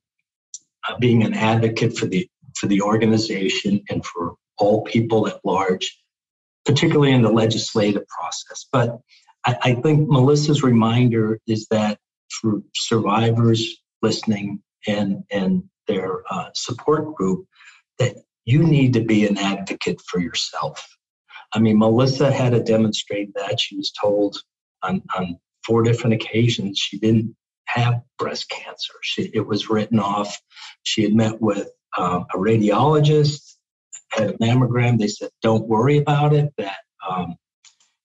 uh, 0.88 0.96
being 0.98 1.22
an 1.24 1.34
advocate 1.34 1.96
for 1.96 2.06
the 2.06 2.28
for 2.56 2.66
the 2.66 2.80
organization 2.80 3.82
and 3.90 4.04
for 4.04 4.34
all 4.58 4.82
people 4.84 5.28
at 5.28 5.44
large, 5.44 5.98
particularly 6.64 7.12
in 7.12 7.22
the 7.22 7.30
legislative 7.30 8.06
process. 8.08 8.66
But 8.72 8.98
I, 9.44 9.56
I 9.62 9.74
think 9.74 10.08
Melissa's 10.08 10.62
reminder 10.62 11.38
is 11.46 11.66
that 11.70 11.98
for 12.30 12.62
survivors 12.74 13.76
listening 14.02 14.62
and 14.86 15.24
and 15.30 15.64
their 15.86 16.22
uh, 16.30 16.50
support 16.54 17.14
group, 17.14 17.46
that 17.98 18.16
you 18.44 18.62
need 18.62 18.92
to 18.94 19.00
be 19.00 19.26
an 19.26 19.38
advocate 19.38 20.00
for 20.02 20.20
yourself 20.20 20.96
I 21.52 21.58
mean, 21.58 21.78
Melissa 21.78 22.30
had 22.30 22.52
to 22.52 22.62
demonstrate 22.62 23.34
that. 23.34 23.60
She 23.60 23.76
was 23.76 23.92
told 23.92 24.38
on, 24.82 25.02
on 25.16 25.38
four 25.64 25.82
different 25.82 26.14
occasions 26.14 26.78
she 26.78 26.98
didn't 26.98 27.34
have 27.66 28.02
breast 28.18 28.48
cancer. 28.48 28.92
She, 29.02 29.30
it 29.34 29.46
was 29.46 29.68
written 29.68 29.98
off. 29.98 30.40
She 30.82 31.02
had 31.02 31.14
met 31.14 31.40
with 31.40 31.68
uh, 31.96 32.24
a 32.32 32.36
radiologist, 32.36 33.56
had 34.10 34.30
a 34.30 34.32
mammogram. 34.34 34.98
They 34.98 35.08
said, 35.08 35.30
don't 35.42 35.66
worry 35.66 35.98
about 35.98 36.34
it, 36.34 36.52
that 36.58 36.78
um, 37.08 37.36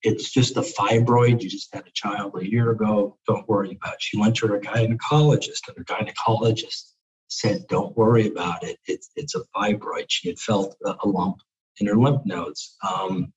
it's 0.02 0.32
just 0.32 0.58
a 0.58 0.62
fibroid. 0.62 1.41
You 1.41 1.50
just 1.50 1.74
had 1.74 1.86
a 1.86 1.91
child 1.94 2.34
a 2.39 2.50
year 2.50 2.72
ago. 2.72 3.17
Don't 3.28 3.48
worry 3.48 3.78
about 3.80 3.96
it. 3.96 4.02
She 4.02 4.17
went 4.17 4.36
to 4.38 4.48
her 4.48 4.60
gynecologist, 4.60 5.67
and 5.67 5.78
her 5.78 5.84
gynecologist 5.84 6.90
said, 7.32 7.65
don't 7.70 7.96
worry 7.98 8.28
about 8.28 8.63
it. 8.63 8.78
It's, 8.88 9.10
it's 9.15 9.36
a 9.36 9.44
fibroid. 9.56 10.06
She 10.10 10.28
had 10.30 10.39
felt 10.39 10.76
a, 10.86 11.08
lump 11.08 11.38
in 11.80 11.88
her 11.88 11.96
lymph 11.96 12.22
nodes. 12.26 12.76
Um, 12.88 13.34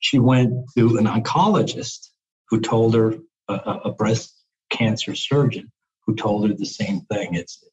she 0.00 0.18
went 0.18 0.52
to 0.76 0.96
an 0.98 1.06
oncologist 1.06 2.08
who 2.48 2.60
told 2.60 2.94
her, 2.94 3.14
a, 3.48 3.54
a, 3.84 3.92
breast 3.92 4.34
cancer 4.70 5.14
surgeon 5.14 5.70
who 6.06 6.14
told 6.14 6.48
her 6.48 6.54
the 6.54 6.66
same 6.66 7.00
thing. 7.12 7.34
It's, 7.34 7.64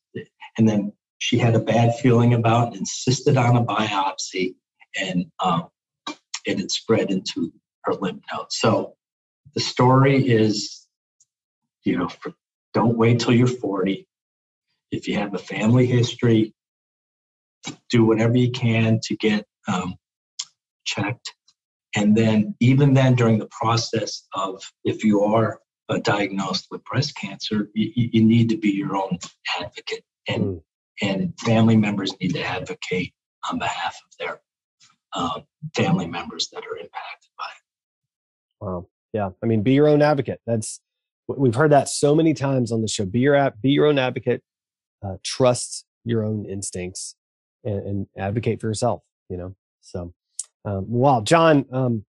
and 0.58 0.68
then 0.68 0.94
she 1.20 1.38
had 1.38 1.56
a 1.56 1.60
bad 1.60 1.96
feeling 1.96 2.34
about 2.34 2.74
it, 2.74 2.80
insisted 2.80 3.38
on 3.38 3.56
a 3.56 3.64
biopsy, 3.64 4.56
and 5.00 5.26
um, 5.44 5.68
it 6.46 6.60
had 6.60 6.72
spread 6.72 7.12
into 7.12 7.52
her 7.84 7.94
lymph 7.96 8.24
nodes. 8.32 8.58
So 8.60 8.96
the 9.56 9.62
story 9.62 10.28
is, 10.28 10.88
you 11.84 11.98
know, 11.98 12.10
don't 12.74 12.98
wait 12.98 13.20
till 13.20 13.34
you're 13.34 13.48
40. 13.48 14.08
If 14.92 15.08
you 15.08 15.16
have 15.16 15.34
a 15.34 15.40
family 15.40 15.86
history, 15.86 16.54
do 17.90 18.06
whatever 18.06 18.38
you 18.38 18.52
can 18.52 19.00
to 19.04 19.16
get 19.18 19.46
um, 19.68 19.96
checked. 20.86 21.34
And 21.96 22.16
then, 22.16 22.56
even 22.60 22.94
then, 22.94 23.16
during 23.16 23.40
the 23.40 23.50
process 23.50 24.28
of 24.34 24.62
if 24.84 25.04
you 25.04 25.22
are 25.24 25.60
uh, 25.90 26.00
diagnosed 26.00 26.68
with 26.70 26.84
breast 26.84 27.16
cancer, 27.16 27.70
you, 27.74 27.92
you, 27.96 28.24
need 28.24 28.50
to 28.50 28.58
be 28.58 28.70
your 28.70 28.96
own 28.96 29.18
advocate, 29.60 30.04
and 30.28 30.44
mm. 30.44 30.62
and 31.02 31.34
family 31.40 31.78
members 31.78 32.14
need 32.22 32.34
to 32.34 32.44
advocate 32.44 33.14
on 33.50 33.58
behalf 33.58 33.98
of 34.06 34.18
their 34.20 34.42
uh, 35.14 35.40
family 35.76 36.08
members 36.08 36.50
that 36.52 36.64
are 36.66 36.78
impacted 36.78 37.32
by 37.38 37.46
it. 37.46 38.66
Wow. 38.66 38.88
Yeah. 39.14 39.30
I 39.42 39.46
mean, 39.46 39.64
be 39.64 39.74
your 39.74 39.88
own 39.88 40.02
advocate. 40.02 40.42
That's 40.46 40.82
we've 41.28 41.56
heard 41.56 41.72
that 41.72 41.90
so 41.90 42.14
many 42.14 42.34
times 42.34 42.72
on 42.72 42.82
the 42.82 42.88
show. 42.88 43.06
Be 43.06 43.20
your 43.20 43.36
app. 43.36 43.62
Be 43.62 43.72
your 43.72 43.88
own 43.88 43.98
advocate. 43.98 44.44
Uh, 45.06 45.18
trust 45.24 45.86
your 46.04 46.24
own 46.24 46.46
instincts 46.46 47.16
and, 47.64 47.80
and 47.88 48.08
advocate 48.18 48.62
for 48.62 48.68
yourself. 48.68 49.04
You 49.30 49.38
know. 49.38 49.56
So, 49.82 50.14
um, 50.66 50.86
wow, 50.90 51.22
John, 51.22 51.66
um, 51.72 52.06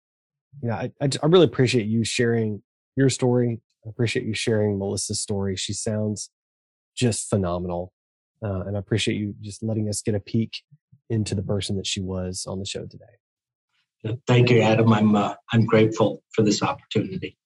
you 0.62 0.68
know, 0.68 0.74
I, 0.74 0.90
I, 1.00 1.08
I 1.22 1.26
really 1.26 1.44
appreciate 1.44 1.86
you 1.86 2.04
sharing 2.04 2.62
your 2.96 3.08
story. 3.08 3.60
I 3.86 3.88
appreciate 3.88 4.26
you 4.26 4.34
sharing 4.34 4.78
Melissa's 4.78 5.20
story. 5.20 5.56
She 5.56 5.72
sounds 5.72 6.30
just 6.96 7.30
phenomenal. 7.30 7.92
Uh, 8.42 8.62
and 8.62 8.76
I 8.76 8.80
appreciate 8.80 9.16
you 9.16 9.34
just 9.40 9.62
letting 9.62 9.88
us 9.88 10.02
get 10.02 10.14
a 10.14 10.20
peek 10.20 10.62
into 11.10 11.34
the 11.34 11.42
person 11.42 11.76
that 11.76 11.86
she 11.86 12.00
was 12.00 12.44
on 12.46 12.58
the 12.58 12.66
show 12.66 12.84
today. 12.84 14.16
Thank 14.26 14.50
you, 14.50 14.60
Adam. 14.60 14.92
I'm 14.92 15.16
uh, 15.16 15.34
I'm 15.52 15.66
grateful 15.66 16.22
for 16.32 16.42
this 16.42 16.62
opportunity. 16.62 17.36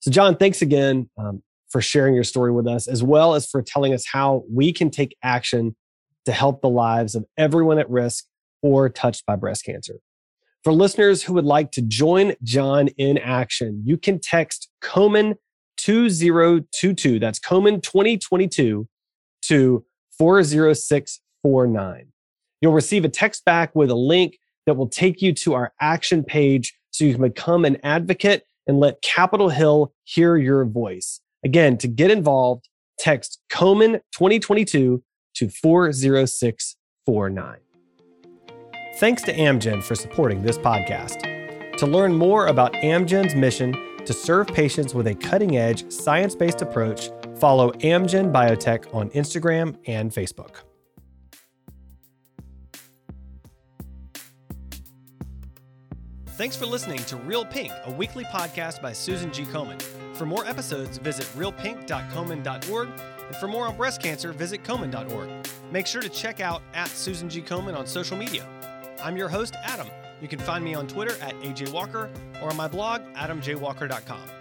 So, 0.00 0.10
John, 0.12 0.36
thanks 0.36 0.62
again 0.62 1.10
um, 1.18 1.42
for 1.68 1.80
sharing 1.80 2.14
your 2.14 2.24
story 2.24 2.52
with 2.52 2.66
us, 2.66 2.86
as 2.86 3.02
well 3.02 3.34
as 3.34 3.46
for 3.46 3.62
telling 3.62 3.92
us 3.92 4.04
how 4.06 4.44
we 4.50 4.72
can 4.72 4.90
take 4.90 5.16
action 5.22 5.74
to 6.24 6.32
help 6.32 6.60
the 6.60 6.68
lives 6.68 7.14
of 7.14 7.24
everyone 7.36 7.78
at 7.78 7.88
risk 7.90 8.24
or 8.62 8.88
touched 8.88 9.24
by 9.26 9.36
breast 9.36 9.64
cancer. 9.64 9.94
For 10.64 10.72
listeners 10.72 11.22
who 11.22 11.34
would 11.34 11.44
like 11.44 11.70
to 11.72 11.82
join 11.82 12.34
John 12.42 12.88
in 12.96 13.18
action, 13.18 13.82
you 13.84 13.96
can 13.96 14.18
text 14.18 14.68
Komen 14.82 15.36
2022, 15.76 17.20
that's 17.20 17.38
Komen 17.38 17.82
2022 17.82 18.88
to 19.42 19.84
40649. 20.18 22.06
You'll 22.60 22.72
receive 22.72 23.04
a 23.04 23.08
text 23.08 23.44
back 23.44 23.76
with 23.76 23.90
a 23.90 23.94
link 23.94 24.38
that 24.66 24.74
will 24.74 24.88
take 24.88 25.22
you 25.22 25.32
to 25.34 25.54
our 25.54 25.72
action 25.80 26.24
page 26.24 26.74
so 26.90 27.04
you 27.04 27.12
can 27.12 27.22
become 27.22 27.64
an 27.64 27.76
advocate 27.84 28.42
and 28.66 28.80
let 28.80 29.00
Capitol 29.02 29.50
Hill 29.50 29.92
hear 30.02 30.36
your 30.36 30.64
voice. 30.64 31.20
Again, 31.46 31.78
to 31.78 31.86
get 31.86 32.10
involved, 32.10 32.68
text 32.98 33.40
Komen 33.52 34.00
2022 34.10 35.00
to 35.36 35.48
40649. 35.48 37.58
Thanks 38.96 39.22
to 39.22 39.32
Amgen 39.32 39.80
for 39.80 39.94
supporting 39.94 40.42
this 40.42 40.58
podcast. 40.58 41.22
To 41.76 41.86
learn 41.86 42.16
more 42.16 42.48
about 42.48 42.72
Amgen's 42.72 43.36
mission 43.36 43.72
to 44.06 44.12
serve 44.12 44.48
patients 44.48 44.92
with 44.92 45.06
a 45.06 45.14
cutting 45.14 45.56
edge, 45.56 45.88
science 45.88 46.34
based 46.34 46.62
approach, 46.62 47.10
follow 47.36 47.70
Amgen 47.74 48.32
Biotech 48.32 48.92
on 48.92 49.10
Instagram 49.10 49.78
and 49.86 50.10
Facebook. 50.10 50.62
Thanks 56.30 56.56
for 56.56 56.66
listening 56.66 56.98
to 57.04 57.14
Real 57.18 57.44
Pink, 57.44 57.70
a 57.84 57.92
weekly 57.92 58.24
podcast 58.24 58.82
by 58.82 58.92
Susan 58.92 59.32
G. 59.32 59.44
Komen. 59.44 59.80
For 60.16 60.24
more 60.24 60.46
episodes, 60.46 60.96
visit 60.98 61.26
realpink.komen.org. 61.36 62.88
And 63.26 63.36
for 63.36 63.48
more 63.48 63.66
on 63.66 63.76
breast 63.76 64.02
cancer, 64.02 64.32
visit 64.32 64.64
komen.org. 64.64 65.28
Make 65.70 65.86
sure 65.86 66.00
to 66.00 66.08
check 66.08 66.40
out 66.40 66.62
at 66.74 66.88
Susan 66.88 67.28
G. 67.28 67.42
Komen 67.42 67.76
on 67.76 67.86
social 67.86 68.16
media. 68.16 68.48
I'm 69.02 69.16
your 69.16 69.28
host, 69.28 69.56
Adam. 69.64 69.88
You 70.22 70.28
can 70.28 70.38
find 70.38 70.64
me 70.64 70.74
on 70.74 70.86
Twitter 70.86 71.14
at 71.20 71.34
AJ 71.40 71.70
Walker 71.72 72.10
or 72.40 72.50
on 72.50 72.56
my 72.56 72.68
blog, 72.68 73.02
adamjwalker.com. 73.14 74.35